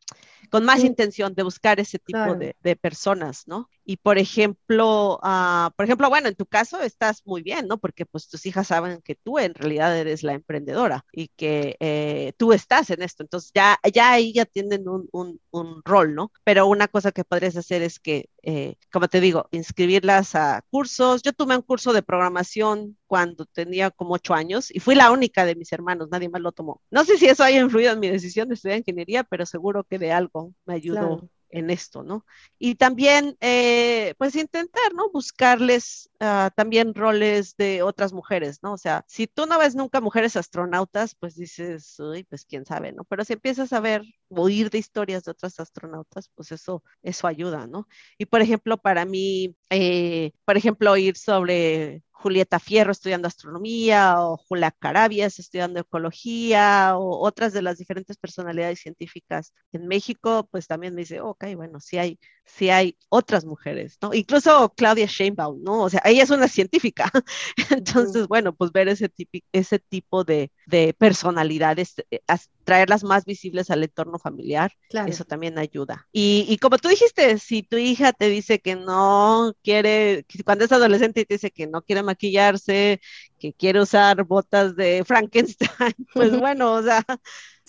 [0.50, 0.88] Con más sí.
[0.88, 2.34] intención de buscar ese tipo claro.
[2.34, 3.70] de, de, personas, ¿no?
[3.84, 7.78] Y por ejemplo, uh, por ejemplo, bueno, en tu caso estás muy bien, ¿no?
[7.78, 12.32] Porque pues tus hijas saben que tú en realidad eres la emprendedora y que eh,
[12.36, 16.32] tú estás en esto, entonces ya, ya ahí ya tienen un, un, un, rol, ¿no?
[16.44, 21.22] Pero una cosa que podrías hacer es que eh, como te digo, inscribirlas a cursos.
[21.22, 25.44] Yo tomé un curso de programación cuando tenía como ocho años y fui la única
[25.44, 26.80] de mis hermanos, nadie más lo tomó.
[26.90, 29.98] No sé si eso haya influido en mi decisión de estudiar ingeniería, pero seguro que
[29.98, 32.26] de algo me ayudó en esto, ¿no?
[32.58, 35.10] Y también, eh, pues intentar, ¿no?
[35.10, 38.72] Buscarles uh, también roles de otras mujeres, ¿no?
[38.72, 42.92] O sea, si tú no ves nunca mujeres astronautas, pues dices, uy, pues quién sabe,
[42.92, 43.04] ¿no?
[43.04, 47.66] Pero si empiezas a ver, oír de historias de otras astronautas, pues eso, eso ayuda,
[47.66, 47.86] ¿no?
[48.18, 54.36] Y por ejemplo, para mí, eh, por ejemplo, oír sobre Julieta Fierro estudiando astronomía o
[54.36, 60.94] Julia Carabias estudiando ecología o otras de las diferentes personalidades científicas en México, pues también
[60.94, 64.14] me dice, ok, bueno, sí hay, sí hay otras mujeres, ¿no?
[64.14, 65.82] Incluso Claudia Sheinbaum, ¿no?
[65.82, 67.10] O sea, ella es una científica.
[67.70, 69.10] Entonces, bueno, pues ver ese,
[69.52, 72.20] ese tipo de, de personalidades, eh,
[72.64, 74.72] traerlas más visibles al entorno familiar,
[75.06, 76.08] eso también ayuda.
[76.12, 80.72] Y, y, como tú dijiste, si tu hija te dice que no quiere, cuando es
[80.72, 83.00] adolescente y te dice que no quiere maquillarse,
[83.38, 85.68] que quiere usar botas de Frankenstein,
[86.14, 87.04] pues bueno, o sea,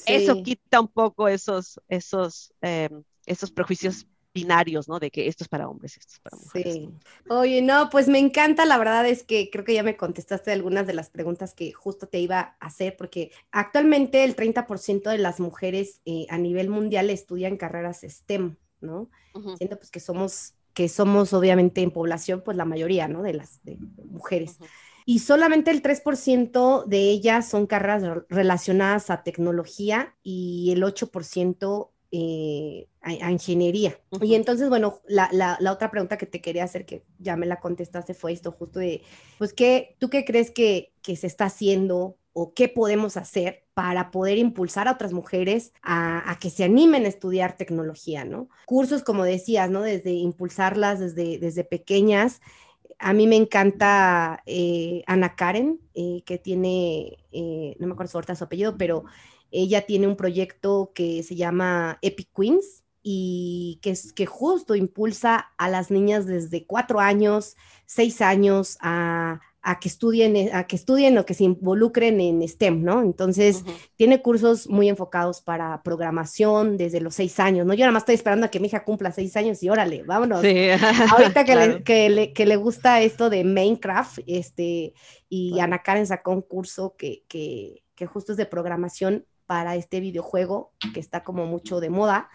[0.05, 2.89] eso quita un poco esos, esos, eh,
[3.25, 4.99] esos prejuicios binarios, ¿no?
[4.99, 6.73] De que esto es para hombres, esto es para mujeres.
[6.73, 6.89] Sí.
[7.29, 10.87] Oye, no, pues me encanta, la verdad es que creo que ya me contestaste algunas
[10.87, 15.39] de las preguntas que justo te iba a hacer, porque actualmente el 30% de las
[15.39, 19.09] mujeres eh, a nivel mundial estudian carreras STEM, ¿no?
[19.57, 23.21] Siento pues que somos, que somos obviamente en población, pues la mayoría, ¿no?
[23.21, 23.61] De las
[24.09, 24.57] mujeres.
[25.05, 32.87] Y solamente el 3% de ellas son carreras relacionadas a tecnología y el 8% eh,
[33.01, 33.99] a, ingeniería.
[34.21, 37.47] Y entonces, bueno, la, la, la, otra pregunta que te quería hacer, que ya me
[37.47, 39.01] la contestaste, fue esto, justo de,
[39.39, 44.11] pues, ¿qué, ¿tú qué crees que, que se está haciendo o qué podemos hacer para
[44.11, 48.49] poder impulsar a otras mujeres a, que se animen a estudiar tecnología, ¿no?
[48.65, 49.81] Cursos, como decías, ¿no?
[49.81, 52.41] Desde impulsarlas desde, desde pequeñas.
[52.99, 57.17] A mí me encanta eh, Ana Karen, eh, que tiene,
[57.79, 59.05] no me acuerdo su apellido, pero
[59.51, 65.51] ella tiene un proyecto que se llama Epic Queens y que, es, que justo impulsa
[65.57, 69.41] a las niñas desde cuatro años, seis años a,
[69.79, 73.01] que estudien, a que estudien o que se involucren en STEM, ¿no?
[73.01, 73.63] Entonces,
[73.95, 77.73] tiene cursos muy enfocados para programación desde los seis años, ¿no?
[77.73, 80.41] Yo nada más estoy esperando a que mi hija cumpla seis años y órale, vámonos.
[80.41, 80.67] Sí.
[81.11, 84.93] Ahorita que, le, que, le, que, le, gusta esto de Minecraft, este,
[85.29, 90.01] y Ana Karen sacó un curso que, que, que justo es de programación para este
[90.01, 92.29] videojuego que está como mucho de moda.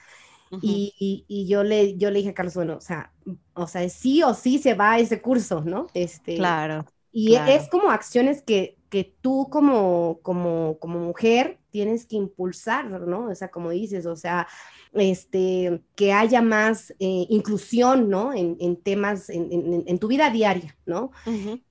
[0.63, 3.13] y, y, yo, le, yo le dije a Carlos, bueno, o sea,
[3.53, 5.89] o sea, sí o sí se va a ese curso, ¿no?
[5.93, 6.87] Este, claro.
[7.19, 13.27] Y es como acciones que, que tú como, como, como mujer tienes que impulsar, ¿no?
[13.27, 14.47] O sea, como dices, o sea,
[14.93, 18.33] este, que haya más eh, inclusión, ¿no?
[18.33, 21.11] En, temas, en, tu vida diaria, ¿no?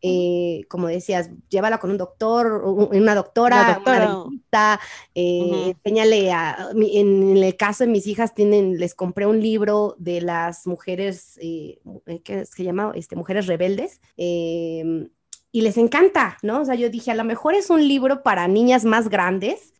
[0.02, 4.80] Eh, como decías, llévala con un doctor, una doctora, una, doctora.
[5.16, 10.22] Eh, enséñale a, en el caso de mis hijas, tienen, les compré un libro de
[10.22, 12.92] las mujeres, ¿qué se llama?
[12.96, 15.10] Este, mujeres rebeldes em,
[15.52, 16.62] y les encanta, ¿no?
[16.62, 19.74] O sea, yo dije, a lo mejor es un libro para niñas más grandes,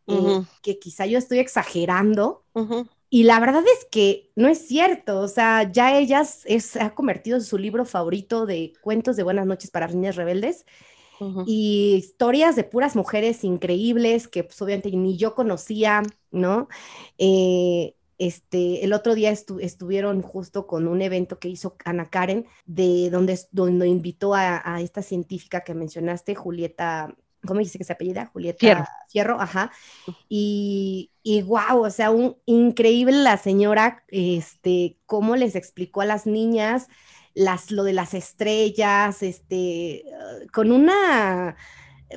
[0.62, 2.44] que quizá yo estoy exagerando,
[3.10, 7.36] y la verdad es que no es cierto, o sea, ya ellas se ha convertido
[7.36, 10.64] en su libro favorito de cuentos de buenas noches para niñas rebeldes
[11.46, 16.68] y historias de puras mujeres increíbles que pues, obviamente ni yo conocía, ¿no?
[17.18, 23.10] Eh, este, el otro día estuvieron justo con un evento que hizo Ana Karen, de
[23.10, 27.14] donde, donde invitó a, a esta científica que mencionaste, Julieta
[27.46, 28.26] ¿cómo dice que se apellida?
[28.26, 29.70] Julieta Fierro, ajá.
[30.28, 36.26] Y, y wow, o sea, un, increíble la señora, este, cómo les explicó a las
[36.26, 36.88] niñas
[37.34, 40.04] las, lo de las estrellas, este,
[40.52, 41.56] con una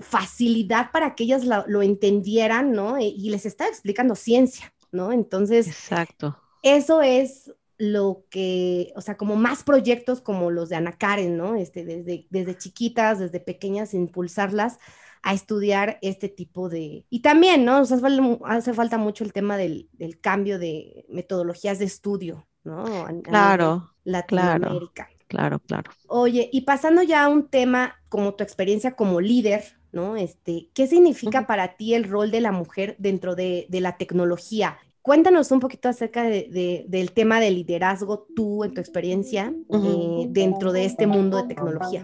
[0.01, 2.97] facilidad para que ellas lo, entendieran, ¿no?
[2.99, 5.11] Y les estaba explicando ciencia, ¿no?
[5.11, 6.37] Entonces, exacto.
[6.63, 11.55] Eso es lo que, o sea, como más proyectos como los de Ana Karen, ¿no?
[11.55, 14.77] Este, desde, desde chiquitas, desde pequeñas, impulsarlas
[15.23, 17.05] a estudiar este tipo de...
[17.09, 17.77] Y también, ¿no?
[17.77, 19.89] hace, falta mucho el tema del,
[20.21, 22.83] cambio de metodologías de estudio, ¿no?
[23.23, 23.93] claro.
[24.03, 25.09] Latinoamérica.
[25.27, 25.91] Claro, claro.
[26.07, 30.15] Oye, y pasando ya a un tema como tu experiencia como líder, ¿no?
[30.15, 34.77] Este, ¿qué significa para ti el rol de la mujer dentro de, la tecnología?
[35.01, 40.71] Cuéntanos un poquito acerca de, del tema de liderazgo tú en tu experiencia eh, dentro
[40.71, 42.03] de este mundo de tecnología.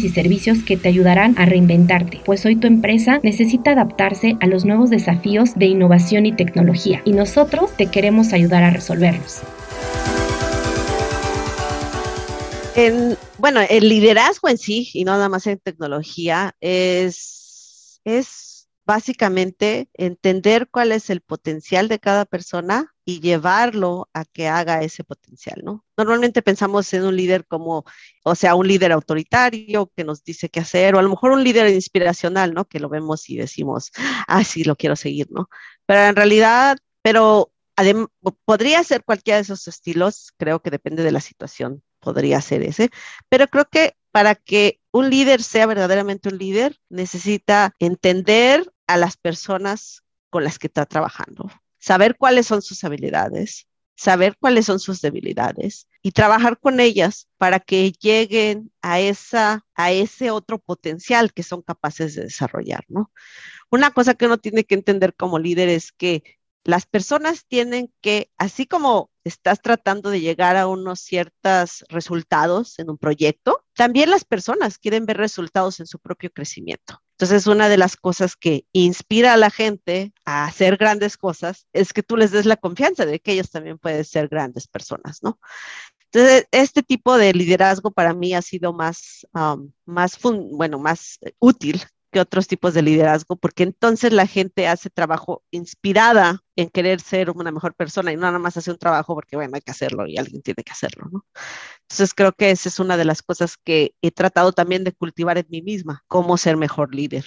[0.00, 4.64] y servicios que te ayudarán a reinventarte, pues hoy tu empresa necesita adaptarse a los
[4.64, 9.40] nuevos desafíos de innovación y tecnología y nosotros te queremos ayudar a resolverlos.
[13.38, 18.41] bueno, el liderazgo en sí, y no nada más en tecnología, es, es
[18.84, 25.04] básicamente entender cuál es el potencial de cada persona y llevarlo a que haga ese
[25.04, 25.84] potencial, ¿no?
[25.96, 27.84] Normalmente pensamos en un líder como,
[28.24, 31.44] o sea, un líder autoritario que nos dice qué hacer, o a lo mejor un
[31.44, 32.64] líder inspiracional, ¿no?
[32.66, 33.90] Que lo vemos y decimos,
[34.28, 35.48] ah, sí, lo quiero seguir, ¿no?
[35.86, 37.52] Pero en realidad, pero
[38.44, 42.90] podría ser cualquiera de esos estilos, creo que depende de la situación, podría ser ese,
[43.28, 49.16] pero creo que para que un líder sea verdaderamente un líder, necesita entender a las
[49.16, 53.66] personas con las que está trabajando, saber cuáles son sus habilidades,
[53.96, 59.92] saber cuáles son sus debilidades y trabajar con ellas para que lleguen a esa a
[59.92, 63.12] ese otro potencial que son capaces de desarrollar, ¿no?
[63.70, 66.22] Una cosa que uno tiene que entender como líder es que
[66.64, 72.90] las personas tienen que, así como estás tratando de llegar a unos ciertos resultados en
[72.90, 77.02] un proyecto, también las personas quieren ver resultados en su propio crecimiento.
[77.22, 81.92] Entonces, una de las cosas que inspira a la gente a hacer grandes cosas es
[81.92, 85.38] que tú les des la confianza de que ellos también pueden ser grandes personas, ¿no?
[86.06, 91.80] Entonces, este tipo de liderazgo para mí ha sido más, um, más bueno, más útil
[92.10, 97.30] que otros tipos de liderazgo, porque entonces la gente hace trabajo inspirada en querer ser
[97.30, 100.08] una mejor persona y no nada más hace un trabajo porque, bueno, hay que hacerlo
[100.08, 101.24] y alguien tiene que hacerlo, ¿no?
[101.92, 105.36] Entonces creo que esa es una de las cosas que he tratado también de cultivar
[105.36, 107.26] en mí misma, cómo ser mejor líder.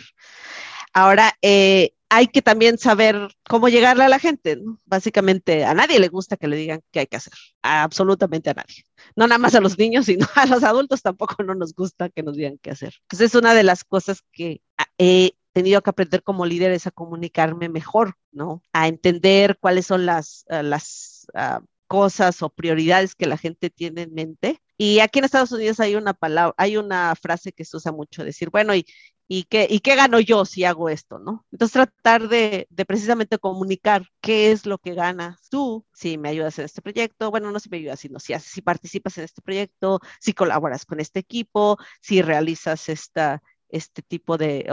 [0.92, 4.56] Ahora, eh, hay que también saber cómo llegarle a la gente.
[4.56, 4.80] ¿no?
[4.86, 7.34] Básicamente, a nadie le gusta que le digan qué hay que hacer.
[7.62, 8.86] absolutamente a nadie.
[9.16, 12.24] No nada más a los niños, sino a los adultos tampoco no nos gusta que
[12.24, 12.96] nos digan qué hacer.
[13.04, 14.62] Entonces, es una de las cosas que
[14.98, 18.64] he tenido que aprender como líder es a comunicarme mejor, ¿no?
[18.74, 24.04] A entender cuáles son las, ah, las ah, cosas o prioridades que la gente tiene
[24.04, 24.62] en mente.
[24.78, 28.24] Y aquí en Estados Unidos hay una palabra, hay una frase que se usa mucho,
[28.26, 28.86] decir, bueno, ¿y,
[29.28, 31.46] y, qué, y qué gano yo si hago esto, no?
[31.52, 36.60] Entonces tratar de, de, precisamente comunicar qué es lo que ganas tú si me ayudas
[36.60, 40.00] en este proyecto, bueno, no si me ayudas, sino si, si participas en este proyecto,
[40.20, 43.42] si colaboras con este equipo, si realizas esta,
[43.76, 44.66] este tipo de,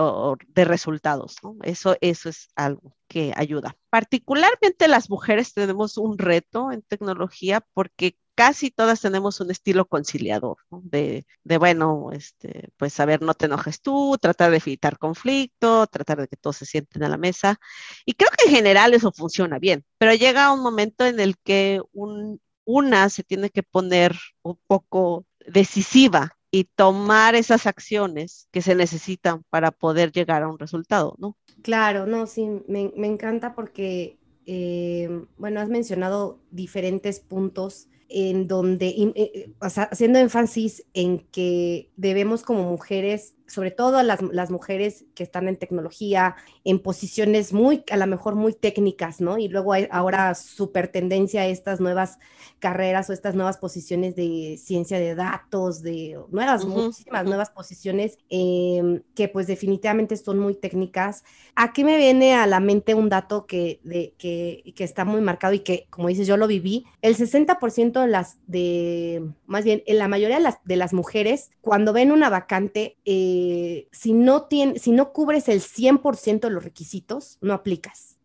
[0.49, 1.57] de resultados, ¿no?
[1.63, 3.77] Eso, eso es algo que ayuda.
[3.91, 10.57] Particularmente las mujeres tenemos un reto en tecnología porque casi todas tenemos un estilo conciliador,
[10.71, 10.81] ¿no?
[10.85, 15.87] de, de, bueno, este, pues a ver, no te enojes tú, tratar de evitar conflicto,
[15.89, 17.59] tratar de que todos se sienten a la mesa.
[18.07, 21.83] Y creo que en general eso funciona bien, pero llega un momento en el que
[21.93, 28.75] un, una se tiene que poner un poco decisiva y tomar esas acciones que se
[28.75, 31.37] necesitan para poder llegar a un resultado, ¿no?
[31.63, 39.55] Claro, no, sí, me, encanta porque, eh, bueno, has mencionado diferentes puntos en donde, eh,
[39.61, 45.57] haciendo énfasis en que debemos como mujeres sobre todo las, las, mujeres que están en
[45.57, 49.37] tecnología, en posiciones muy, a lo mejor muy técnicas, ¿no?
[49.37, 52.19] Y luego hay ahora súper tendencia a estas nuevas
[52.61, 59.03] carreras o estas nuevas posiciones de ciencia de datos, de nuevas, muchísimas nuevas posiciones em,
[59.15, 61.23] que pues definitivamente son muy técnicas.
[61.55, 65.53] Aquí me viene a la mente un dato que, de, que, que está muy marcado
[65.53, 66.87] y que, como dices, yo lo viví.
[67.03, 71.51] El 60% de las, de, más bien, en la mayoría de las, de las mujeres,
[71.61, 76.51] cuando ven una vacante, eh, eh, si, no tiene, si no cubres el 100% de
[76.51, 78.19] los requisitos, no aplicas.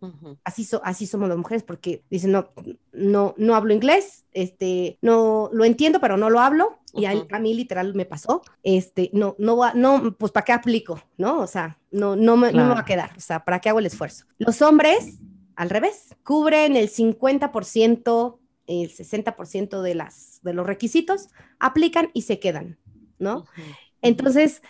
[0.44, 2.50] así, así somos las mujeres porque dicen, no,
[2.94, 6.78] no, no hablo inglés, este, no, lo entiendo, pero no lo hablo.
[6.94, 11.02] Y a, mí literal me pasó, este, no, no, no, pues ¿para qué aplico?
[11.18, 11.40] ¿No?
[11.40, 13.80] O sea, no, no, me, no me va a quedar, o sea, ¿para qué hago
[13.80, 14.26] el esfuerzo?
[14.38, 15.20] Los hombres,
[15.56, 18.38] al revés, cubren el 50%,
[18.68, 22.78] el 60% de, las, de los requisitos, aplican y se quedan,
[23.20, 23.46] ¿no?
[24.02, 24.62] Entonces,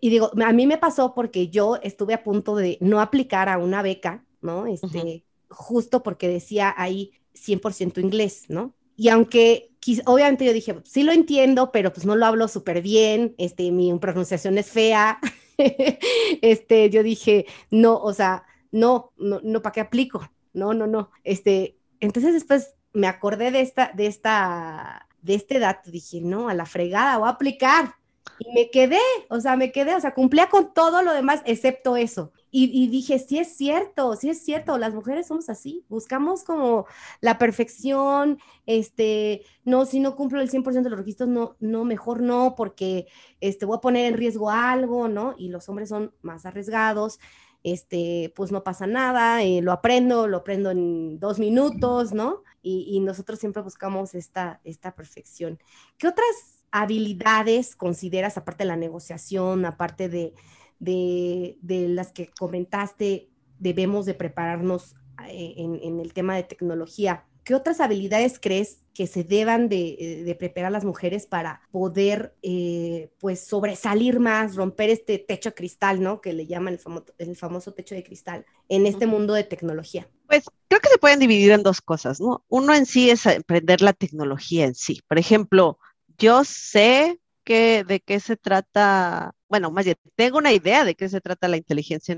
[0.00, 3.58] y digo, a mí me pasó porque yo estuve a punto de no aplicar a
[3.58, 4.66] una beca, ¿no?
[4.66, 8.74] Este, justo porque decía ahí 100% inglés, ¿no?
[8.96, 9.72] y aunque
[10.06, 13.92] obviamente yo dije, sí lo entiendo, pero pues no lo hablo súper bien, este, mi
[13.98, 15.18] pronunciación es fea,
[16.42, 20.30] este, yo dije, no, o sea, no, no, no, ¿para qué aplico?
[20.52, 25.90] No, no, no, este, entonces después me acordé de esta, de esta, de este dato,
[25.90, 27.96] dije, no, a la fregada, voy a aplicar.
[28.38, 31.96] Y me quedé, o sea, me quedé, o sea, cumplía con todo lo demás excepto
[31.96, 32.32] eso.
[32.54, 36.84] Y, dije, sí es cierto, sí es cierto, las mujeres somos así, buscamos como
[37.22, 42.20] la perfección, este, no, si no cumplo el 100% de los registros, no, no, mejor
[42.20, 43.06] no, porque
[43.40, 45.34] este, voy a poner en riesgo algo, ¿no?
[45.38, 47.20] Y los hombres son más arriesgados,
[47.62, 52.42] este, pues no pasa nada, eh, lo aprendo, lo aprendo en dos minutos, ¿no?
[52.60, 55.58] Y, y nosotros siempre buscamos esta, esta perfección.
[55.96, 60.34] ¿Qué otras habilidades consideras, aparte de la negociación, aparte de,
[60.80, 64.96] de, las que comentaste, debemos de prepararnos
[65.28, 67.26] eh, en, el tema de tecnología?
[67.44, 72.34] ¿Qué otras habilidades crees que se deban de, eh, de preparar las mujeres para poder,
[72.42, 76.20] eh, pues, sobresalir más, romper este techo de cristal, ¿no?
[76.20, 80.08] Que le llaman el, famoso, el famoso techo de cristal en este mundo de tecnología.
[80.28, 82.44] Pues creo que se pueden dividir en dos cosas, ¿no?
[82.48, 85.02] Uno en sí es aprender la tecnología en sí.
[85.08, 85.78] Por ejemplo,
[86.18, 91.08] yo sé que, de qué se trata, bueno, más bien, tengo una idea de qué
[91.08, 92.16] se trata la inteligencia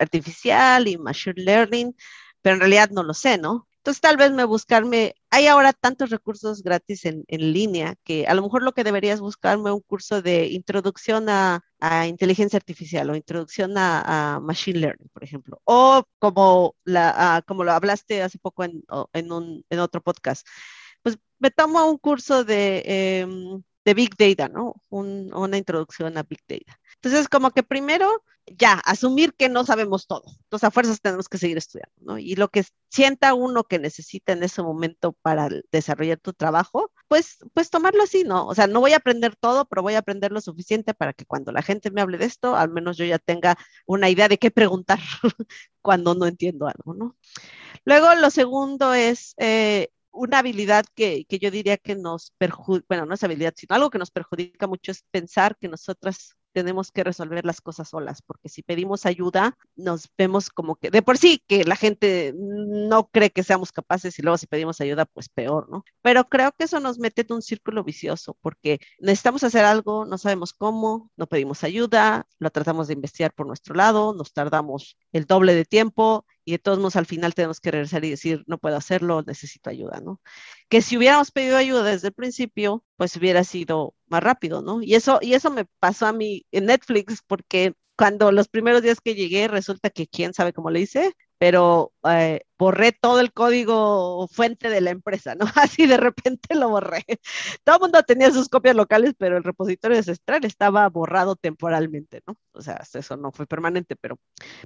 [0.00, 1.94] artificial y machine learning,
[2.42, 3.68] pero en realidad no lo sé, ¿no?
[3.82, 8.42] Entonces tal vez me buscarme, hay ahora tantos recursos gratis en, línea que a lo
[8.42, 11.64] mejor lo que deberías buscarme un curso de introducción a,
[12.06, 18.22] inteligencia artificial o introducción a, machine learning, por ejemplo, o como, la, como lo hablaste
[18.22, 20.46] hace poco en, en, un, en otro podcast,
[21.42, 24.74] pues me tomo un curso de, em, de Big Data, ¿no?
[24.90, 26.78] una introducción a Big Data.
[26.96, 30.24] Entonces, como que primero, ya, asumir que no sabemos todo.
[30.44, 32.18] Entonces, a fuerzas tenemos que seguir estudiando, ¿no?
[32.18, 37.38] Y lo que sienta uno que necesita en ese momento para desarrollar tu trabajo, pues,
[37.54, 38.46] pues tomarlo así, ¿no?
[38.46, 41.26] O sea, no voy a aprender todo, pero voy a aprender lo suficiente para que
[41.26, 44.38] cuando la gente me hable de esto, al menos yo ya tenga una idea de
[44.38, 44.98] qué preguntar
[45.82, 47.16] cuando no entiendo algo, ¿no?
[47.84, 53.14] Luego, lo segundo es eh, una habilidad que, yo diría que nos perjudica, bueno, no
[53.14, 57.44] es habilidad, sino algo que nos perjudica mucho es pensar que nosotras tenemos que resolver
[57.44, 61.64] las cosas solas, porque si pedimos ayuda, nos vemos como que de por sí que
[61.64, 65.84] la gente no cree que seamos capaces y luego si pedimos ayuda, pues peor, ¿no?
[66.02, 70.18] Pero creo que eso nos mete en un círculo vicioso, porque necesitamos hacer algo, no
[70.18, 75.24] sabemos cómo, no pedimos ayuda, lo tratamos de investigar por nuestro lado, nos tardamos el
[75.26, 78.58] doble de tiempo y de todos modos al final tenemos que regresar y decir, no
[78.58, 80.20] puedo hacerlo, necesito ayuda, ¿no?
[80.68, 84.82] Que si hubiéramos pedido ayuda desde el principio, pues hubiera sido más rápido, ¿no?
[84.82, 89.00] Y eso, y eso me pasó a mí en Netflix, porque cuando los primeros días
[89.00, 91.12] que llegué, resulta que quién sabe cómo le hice,
[91.42, 95.44] pero eh, borré todo el código fuente de la empresa, ¿no?
[95.56, 97.04] Así de repente lo borré.
[97.64, 102.36] Todo el mundo tenía sus copias locales, pero el repositorio ancestral estaba borrado temporalmente, ¿no?
[102.52, 104.20] O sea, eso no fue permanente, pero,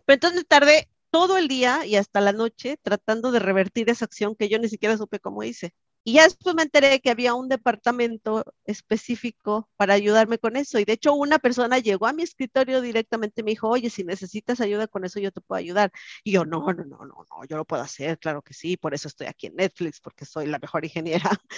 [0.04, 4.36] pero entonces tardé todo el día y hasta la noche tratando de revertir esa acción
[4.36, 5.72] que yo ni siquiera supe cómo hice.
[6.08, 10.78] Y ya después me enteré que había un departamento específico para ayudarme con eso.
[10.78, 14.04] Y de hecho una persona llegó a mi escritorio directamente y me dijo, oye, si
[14.04, 15.90] necesitas ayuda con eso, yo te puedo ayudar.
[16.22, 18.94] Y yo, no, no, no, no, no, yo lo puedo hacer, claro que sí, por
[18.94, 21.28] eso estoy aquí en Netflix, porque soy la mejor ingeniera.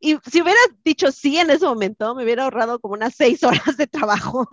[0.00, 3.76] Y si hubiera dicho sí en ese momento, me hubiera ahorrado como unas seis horas
[3.76, 4.48] de trabajo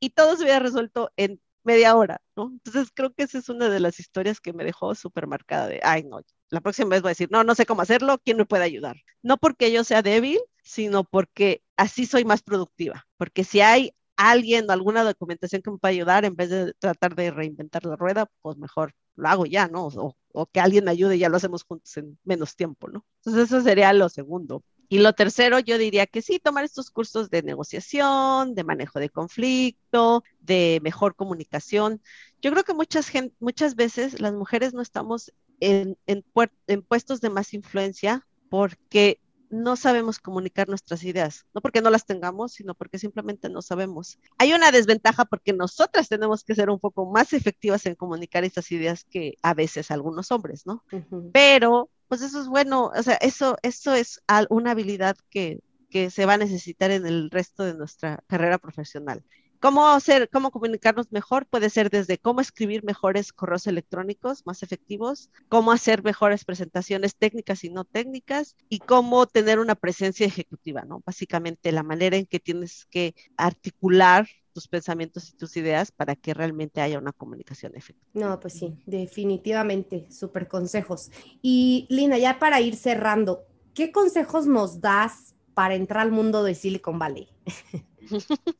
[0.00, 2.50] y todo se hubiera resuelto en media hora, ¿no?
[2.52, 5.80] Entonces creo que esa es una de las historias que me dejó súper marcada de,
[5.82, 6.20] ay, no,
[6.52, 8.96] la próxima vez voy a decir, no, no sé cómo hacerlo, ¿quién me puede ayudar?
[9.22, 14.68] No porque yo sea débil, sino porque así soy más productiva, porque si hay alguien
[14.68, 18.30] o alguna documentación que me pueda ayudar, en vez de tratar de reinventar la rueda,
[18.42, 19.86] pues mejor lo hago ya, ¿no?
[19.86, 23.06] O, que alguien me ayude ya lo hacemos juntos en menos tiempo, ¿no?
[23.20, 24.62] Entonces eso sería lo segundo.
[24.90, 29.08] Y lo tercero, yo diría que sí, tomar estos cursos de negociación, de manejo de
[29.08, 32.02] conflicto, de mejor comunicación.
[32.42, 35.32] Yo creo que muchas, muchas veces las mujeres no estamos
[35.62, 36.24] en, en,
[36.66, 42.06] en puestos de más influencia porque no sabemos comunicar nuestras ideas, no porque no las
[42.06, 44.18] tengamos, sino porque simplemente no sabemos.
[44.38, 48.72] Hay una desventaja porque nosotras tenemos que ser un poco más efectivas en comunicar estas
[48.72, 50.82] ideas que a veces algunos hombres, ¿no?
[51.32, 55.60] Pero pues eso es bueno, o sea, eso, eso es una habilidad que,
[55.90, 59.22] que se va a necesitar en el resto de nuestra carrera profesional.
[59.62, 61.46] ¿Cómo hacer, cómo comunicarnos mejor?
[61.46, 67.62] Puede ser desde cómo escribir mejores correos electrónicos más efectivos, cómo hacer mejores presentaciones técnicas
[67.62, 71.00] y no técnicas, y cómo tener una presencia ejecutiva, ¿no?
[71.06, 76.34] Básicamente la manera en que tienes que articular tus pensamientos y tus ideas para que
[76.34, 78.10] realmente haya una comunicación efectiva.
[78.14, 81.12] No, pues sí, definitivamente, súper consejos.
[81.40, 83.44] Y Lina, ya para ir cerrando,
[83.74, 87.28] ¿qué consejos nos das para entrar al mundo de Silicon Valley?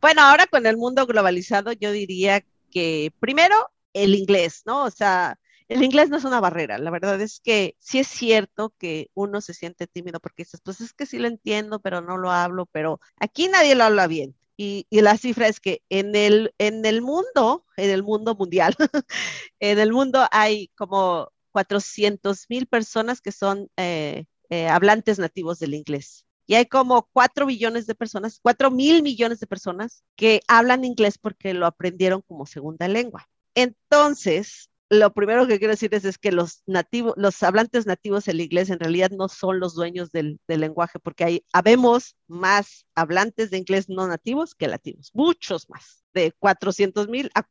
[0.00, 3.54] bueno, ahora con el mundo globalizado, yo diría que primero
[3.92, 4.84] el inglés, ¿no?
[4.84, 5.38] O sea,
[5.68, 6.78] el inglés no es una barrera.
[6.78, 10.80] La verdad es que sí es cierto que uno se siente tímido porque dices, pues
[10.80, 14.34] es que sí lo entiendo, pero no lo hablo, pero aquí nadie lo habla bien.
[14.56, 18.76] Y, la cifra es que en el, en el mundo, en el mundo mundial,
[19.60, 25.74] en el mundo hay como 400 mil personas que son eh, eh, hablantes nativos del
[25.74, 26.24] inglés.
[26.46, 31.18] Y hay como 4 billones de personas, 4 mil millones de personas que hablan inglés
[31.18, 33.28] porque lo aprendieron como segunda lengua.
[33.54, 38.70] Entonces, lo primero que quiero decir es, que los nativos, los hablantes nativos del inglés
[38.70, 43.88] en realidad no son los dueños del, lenguaje, porque hay, habemos más hablantes de inglés
[43.88, 47.46] no nativos que nativos, muchos más, de 400 mil a,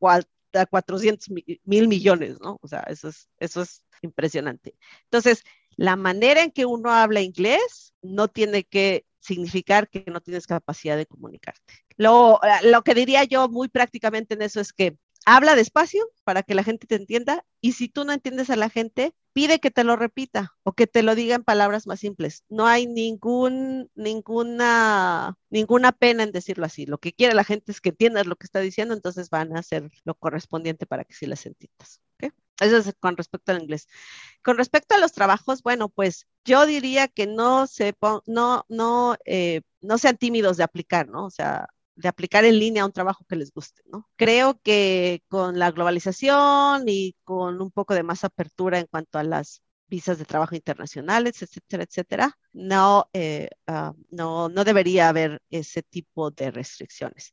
[0.53, 1.29] a 400
[1.63, 2.59] mil millones, ¿no?
[2.61, 4.75] O sea, eso es, eso es impresionante.
[5.05, 5.43] Entonces,
[5.75, 10.97] la manera en que uno habla inglés no tiene que significar que no tienes capacidad
[10.97, 11.73] de comunicarte.
[11.95, 16.55] Lo, lo que diría yo muy prácticamente en eso es que habla despacio para que
[16.55, 19.83] la gente te entienda y si tú no entiendes a la gente, pide que te
[19.83, 22.43] lo repita o que te lo diga en palabras más simples.
[22.49, 23.87] No hay ninguna,
[25.49, 26.85] ninguna pena en decirlo así.
[26.85, 29.59] Lo que quiere la gente es que entiendas lo que está diciendo, entonces van a
[29.59, 32.01] hacer lo correspondiente para que sí las entiendas.
[32.63, 33.87] Eso es con respecto al inglés.
[34.43, 37.95] Con respecto a los trabajos, bueno, pues yo diría que no se
[38.27, 41.25] no, no, eh, no sean tímidos de aplicar, ¿no?
[41.25, 44.09] O sea, de aplicar en línea un trabajo que les guste, ¿no?
[44.15, 49.23] Creo que con la globalización y con un poco de más apertura en cuanto a
[49.23, 49.61] las
[49.93, 56.31] visas de trabajo internacionales, etcétera, etcétera, no, eh, ah, no, no debería haber ese tipo
[56.31, 57.31] de restricciones.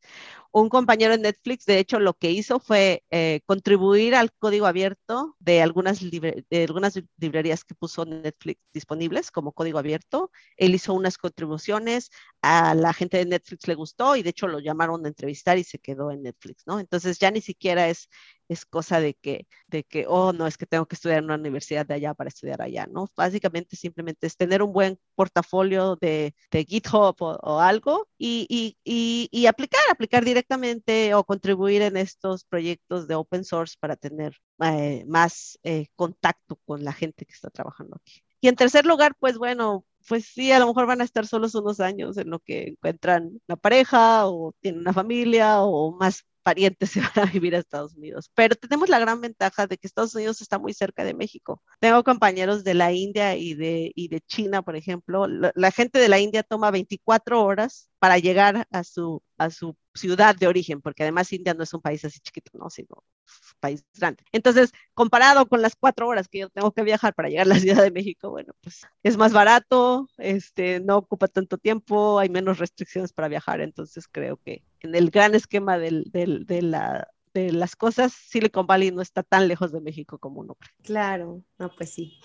[0.53, 5.37] Un compañero en Netflix, de hecho, lo que hizo fue eh, contribuir al código abierto
[5.39, 10.31] de algunas, de algunas librerías que puso Netflix disponibles como código abierto.
[10.59, 12.11] Él hizo unas contribuciones,
[12.43, 15.65] a la gente de Netflix le gustó y de hecho lo llamaron a entrevistar y
[15.65, 16.79] se quedó en Netflix, ¿no?
[16.79, 18.09] Entonces ya ni siquiera es,
[18.51, 21.37] es cosa de que, de que, oh, no, es que tengo que estudiar en una
[21.37, 23.07] universidad de allá para estudiar allá, ¿no?
[23.17, 29.47] Básicamente simplemente es tener un buen portafolio de, de GitHub o, algo y, y, y,
[29.47, 35.59] aplicar, aplicar directamente o contribuir en estos proyectos de open source para tener eh, más
[35.63, 38.21] eh, contacto con la gente que está trabajando aquí.
[38.41, 41.55] Y en tercer lugar, pues bueno, pues sí, a lo mejor van a estar solos
[41.55, 46.91] unos años en lo que encuentran una pareja o tienen una familia o más parientes
[46.91, 48.29] se van a vivir a Estados Unidos.
[48.35, 51.63] Pero tenemos la gran ventaja de que Estados Unidos está muy cerca de México.
[51.79, 55.29] Tengo compañeros de la India y de, y de China, por ejemplo.
[55.29, 60.35] La, gente de la India toma 24 horas para llegar a su, a su ciudad
[60.35, 62.69] de origen, porque además India no es un país así chiquito, ¿no?
[62.69, 64.25] sino un país grande.
[64.33, 67.61] Entonces, comparado con las cuatro horas que yo tengo que viajar para llegar a la
[67.61, 72.59] Ciudad de México, bueno, pues es más barato, este, no ocupa tanto tiempo, hay menos
[72.59, 77.53] restricciones para viajar, entonces creo que en el gran esquema del, del, de, la, de
[77.53, 80.73] las cosas, Silicon Valley no está tan lejos de México como uno cree.
[80.83, 82.19] Claro, no, pues sí.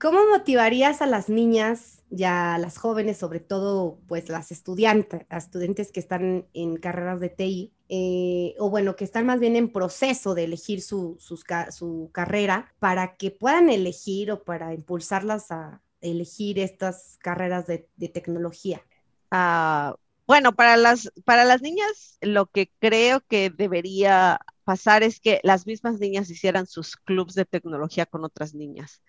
[0.00, 5.38] ¿Cómo motivarías a las niñas y a las jóvenes, sobre todo pues las estudiantes, a
[5.38, 9.72] estudiantes que están en carreras de TI, eh, o bueno, que están más bien en
[9.72, 16.58] proceso de elegir su, su carrera, para que puedan elegir o para impulsarlas a elegir
[16.58, 18.82] estas carreras de, de tecnología?
[19.30, 19.94] Ah,
[20.32, 25.66] bueno, para las, para las niñas, lo que creo que debería pasar es que las
[25.66, 29.02] mismas niñas hicieran sus clubs de tecnología con otras niñas.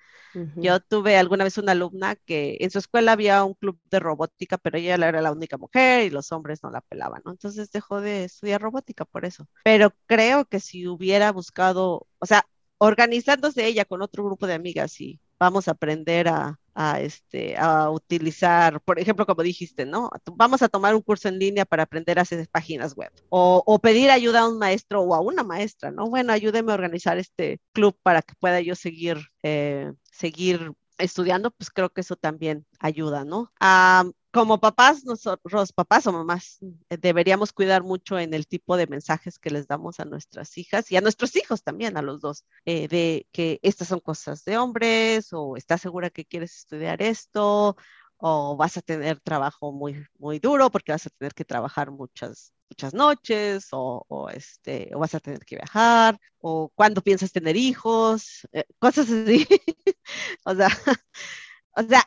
[0.58, 4.58] Yo tuve alguna vez una alumna que en su escuela había un club de robótica,
[4.58, 7.32] pero ella era la única mujer y los hombres no la pelaban, ¿no?
[7.32, 9.48] Entonces dejó de estudiar robótica por eso.
[9.64, 12.46] Pero creo que si hubiera buscado, o sea,
[12.80, 16.58] organizándose ella con otro grupo de amigas y vamos a aprender a,
[17.00, 20.10] este, a utilizar, por ejemplo, como dijiste, ¿no?
[20.36, 24.10] Vamos a tomar un curso en línea para aprender a hacer páginas web o, pedir
[24.10, 26.10] ayuda a un maestro o a una maestra, ¿no?
[26.10, 31.70] Bueno, ayúdeme a organizar este club para que pueda yo seguir, eh, seguir estudiando, pues
[31.70, 33.52] creo que eso también ayuda, ¿no?
[34.34, 36.58] Como papás, nosotros, papás o mamás,
[36.90, 40.92] eh, deberíamos cuidar mucho en el tipo de mensajes que les damos a nuestras hijas
[40.92, 44.58] y a nuestros hijos también, a los dos, eh, de que estas son cosas de
[44.58, 47.78] hombres o estás segura que quieres estudiar esto
[48.18, 52.54] o vas a tener trabajo muy, muy duro porque vas a tener que trabajar muchas,
[52.72, 58.48] muchas noches o, este, o vas a tener que viajar o cuándo piensas tener hijos,
[58.52, 59.48] eh, cosas así.
[60.46, 60.70] o sea,
[61.76, 62.06] o sea,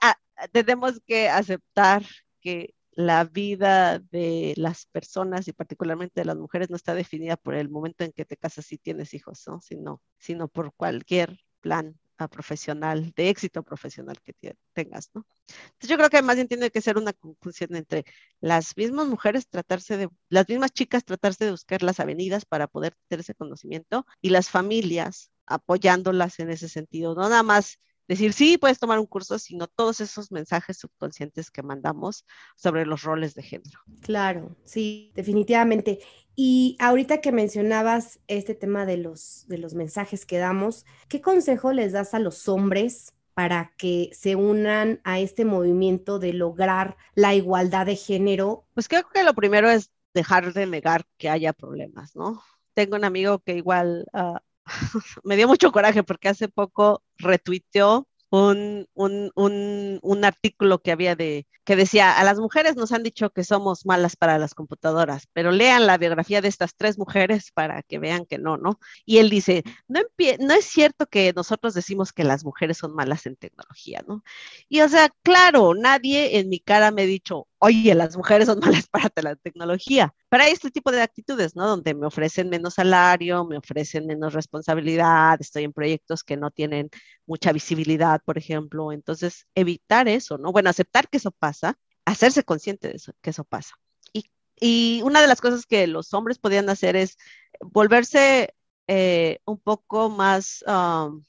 [0.53, 2.05] tenemos que aceptar
[2.41, 7.55] que la vida de las personas y particularmente de las mujeres no está definida por
[7.55, 9.61] el momento en que te casas y tienes hijos, ¿no?
[9.61, 11.99] sino, sino por cualquier plan
[12.31, 15.27] profesional, de éxito profesional que tengas, ¿no?
[15.47, 18.07] Entonces yo creo que más bien tiene que ser una conjunción entre
[18.41, 22.95] las mismas mujeres tratarse de, las mismas chicas tratarse de buscar las avenidas para poder
[23.09, 27.79] tener ese conocimiento y las familias apoyándolas en ese sentido, no nada más
[28.09, 32.25] decir, sí, puedes tomar un curso, sino todos esos mensajes subconscientes que mandamos
[32.57, 33.81] sobre los roles de género.
[34.01, 36.01] Claro, sí, definitivamente.
[36.35, 41.73] Y ahorita que mencionabas este tema de los, de los mensajes que damos, ¿qué consejo
[41.73, 47.35] les das a los hombres para que se unan a este movimiento de lograr la
[47.35, 48.67] igualdad de género?
[48.75, 52.43] Pues creo que lo primero es dejar de negar que haya problemas, ¿no?
[52.75, 54.39] Tengo un amigo que igual uh,
[55.25, 61.15] me dio mucho coraje porque hace poco retuiteó un, un, un, un, artículo que había
[61.15, 65.29] de que decía a las mujeres nos han dicho que somos malas para las computadoras,
[65.33, 68.79] pero lean la biografía de estas tres mujeres para que vean que no, ¿no?
[69.05, 70.01] Y él dice, no,
[70.39, 74.23] no es cierto que nosotros decimos que las mujeres son malas en tecnología, ¿no?
[74.69, 78.61] Y o sea, claro, nadie en mi cara me ha dicho, oye, las mujeres son
[78.85, 80.15] malas para la tecnología.
[80.29, 81.67] Pero hay este tipo de actitudes, ¿no?
[81.67, 86.91] Donde me ofrecen menos salario, me ofrecen menos responsabilidad, estoy en proyectos que no tienen
[87.27, 88.93] mucha visibilidad, por ejemplo.
[88.93, 90.53] Entonces, evitar eso, ¿no?
[90.53, 93.75] Bueno, aceptar que eso pasa, hacerse consciente de eso, que eso pasa.
[94.13, 94.31] Y,
[94.61, 97.17] y una de las cosas que los hombres podían hacer es
[97.61, 98.55] volverse
[98.89, 101.25] eh, un poco más, um,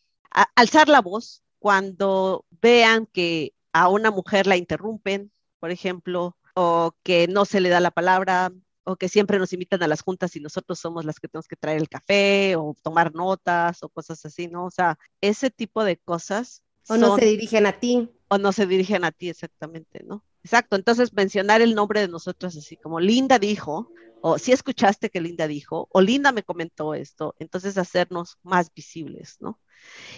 [0.55, 7.27] alzar la voz cuando vean que a una mujer la interrumpen, por ejemplo, o que
[7.27, 8.51] no se le da la palabra,
[8.83, 11.57] o que siempre nos invitan a las juntas y nosotros somos las que tenemos que
[11.57, 14.65] traer el café o tomar notas o cosas así, ¿no?
[14.65, 16.63] O sea, ese tipo de cosas.
[16.87, 18.09] O no se dirigen a ti.
[18.29, 20.23] O no se dirigen a ti exactamente, ¿no?
[20.43, 23.91] Exacto, entonces mencionar el nombre de nosotros así como Linda dijo,
[24.21, 29.37] o si escuchaste que Linda dijo, o Linda me comentó esto, entonces hacernos más visibles,
[29.39, 29.59] ¿no?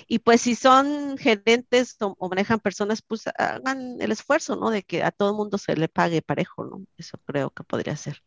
[0.08, 4.70] Y pues si son gerentes o, manejan personas, pues hagan el esfuerzo, ¿no?
[4.70, 6.86] De que a todo el mundo se le pague parejo, ¿no?
[6.98, 8.24] Eso creo que podría ser.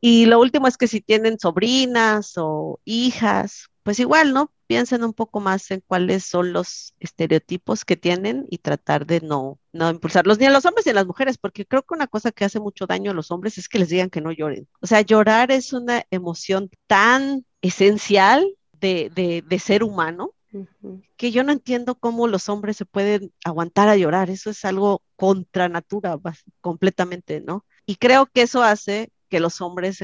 [0.00, 4.52] Y lo último es que si tienen sobrinas o hijas, pues igual, ¿no?
[4.66, 9.58] Piensen un poco más en cuáles son los estereotipos que tienen y tratar de no,
[9.72, 12.30] no impulsarlos ni a los hombres ni a las mujeres, porque creo que una cosa
[12.30, 14.68] que hace mucho daño a los hombres es que les digan que no lloren.
[14.82, 20.34] O sea, llorar es una emoción tan esencial de, de, de ser humano
[21.16, 25.02] que yo no entiendo cómo los hombres se pueden aguantar a llorar, eso es algo
[25.16, 26.20] contra natura
[26.60, 27.64] completamente, ¿no?
[27.86, 29.98] Y creo que eso hace que los hombres,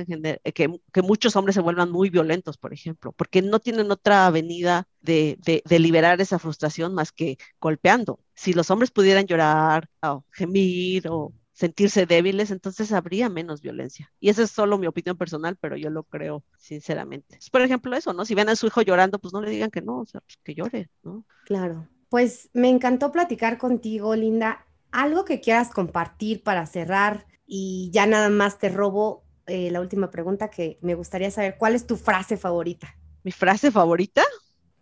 [0.54, 5.38] que, muchos hombres se vuelvan muy violentos, por ejemplo, porque no tienen otra avenida de,
[5.44, 8.20] de, de, liberar esa frustración más que golpeando.
[8.34, 14.12] Si los hombres pudieran llorar o gemir o sentirse débiles, entonces habría menos violencia.
[14.20, 17.38] Y esa es solo mi opinión personal, pero yo lo creo sinceramente.
[17.50, 18.24] Por ejemplo, eso, ¿no?
[18.24, 20.36] Si ven a su hijo llorando, pues no le digan que no, o sea, pues
[20.42, 21.24] que llore, ¿no?
[21.46, 21.88] Claro.
[22.08, 24.66] Pues me encantó platicar contigo, Linda.
[24.90, 30.10] Algo que quieras compartir para cerrar y ya nada más te robo eh, la última
[30.10, 32.96] pregunta que me gustaría saber, ¿cuál es tu frase favorita?
[33.22, 34.24] ¿Mi frase favorita?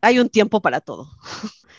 [0.00, 1.10] Hay un tiempo para todo.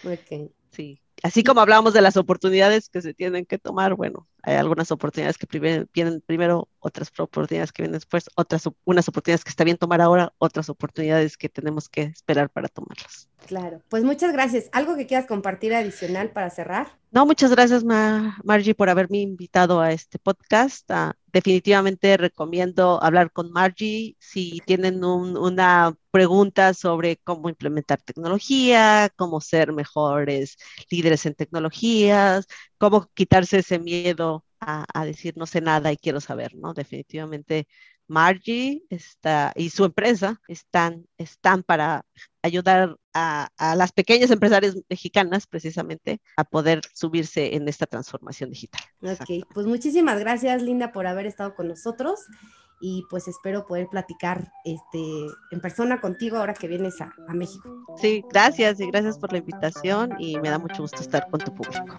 [0.03, 0.51] Ok.
[0.69, 4.91] Sí, así como hablábamos de las oportunidades que se tienen que tomar, bueno, hay algunas
[4.91, 5.47] oportunidades que
[5.93, 10.33] vienen primero, otras oportunidades que vienen después, otras unas oportunidades que está bien tomar ahora,
[10.37, 13.29] otras oportunidades que tenemos que esperar para tomarlas.
[13.45, 14.69] Claro, pues muchas gracias.
[14.73, 16.97] ¿Algo que quieras compartir adicional para cerrar?
[17.11, 20.89] No, muchas gracias, Margie, por haberme invitado a este podcast.
[20.89, 29.41] Ah, definitivamente recomiendo hablar con Margie si tienen una pregunta sobre cómo implementar tecnología, cómo
[29.41, 30.57] ser mejores
[30.89, 32.47] líderes en tecnologías,
[32.79, 34.32] cómo quitarse ese miedo
[34.65, 36.73] a, a decir no sé nada y quiero saber, ¿no?
[36.73, 37.67] Definitivamente
[38.07, 42.05] Margie está, y su empresa están, están para
[42.41, 48.81] ayudar a, a, las pequeñas empresarias mexicanas precisamente a poder subirse en esta transformación digital.
[49.01, 52.19] Ok, pues muchísimas gracias Linda por haber estado con nosotros
[52.81, 54.99] y pues espero poder platicar este,
[55.51, 57.85] en persona contigo ahora que vienes a, a México.
[57.97, 61.53] Sí, gracias y gracias por la invitación y me da mucho gusto estar con tu
[61.53, 61.95] público.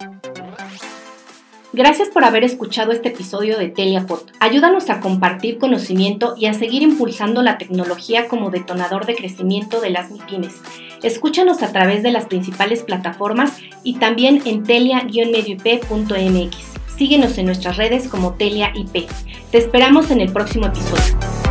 [1.75, 4.21] Gracias por haber escuchado este episodio de Teliapod.
[4.39, 9.89] Ayúdanos a compartir conocimiento y a seguir impulsando la tecnología como detonador de crecimiento de
[9.89, 10.61] las MIPIMES.
[11.03, 16.57] Escúchanos a través de las principales plataformas y también en telia-medioip.mx.
[16.95, 19.09] Síguenos en nuestras redes como Telia IP.
[19.51, 21.44] Te esperamos en el próximo episodio.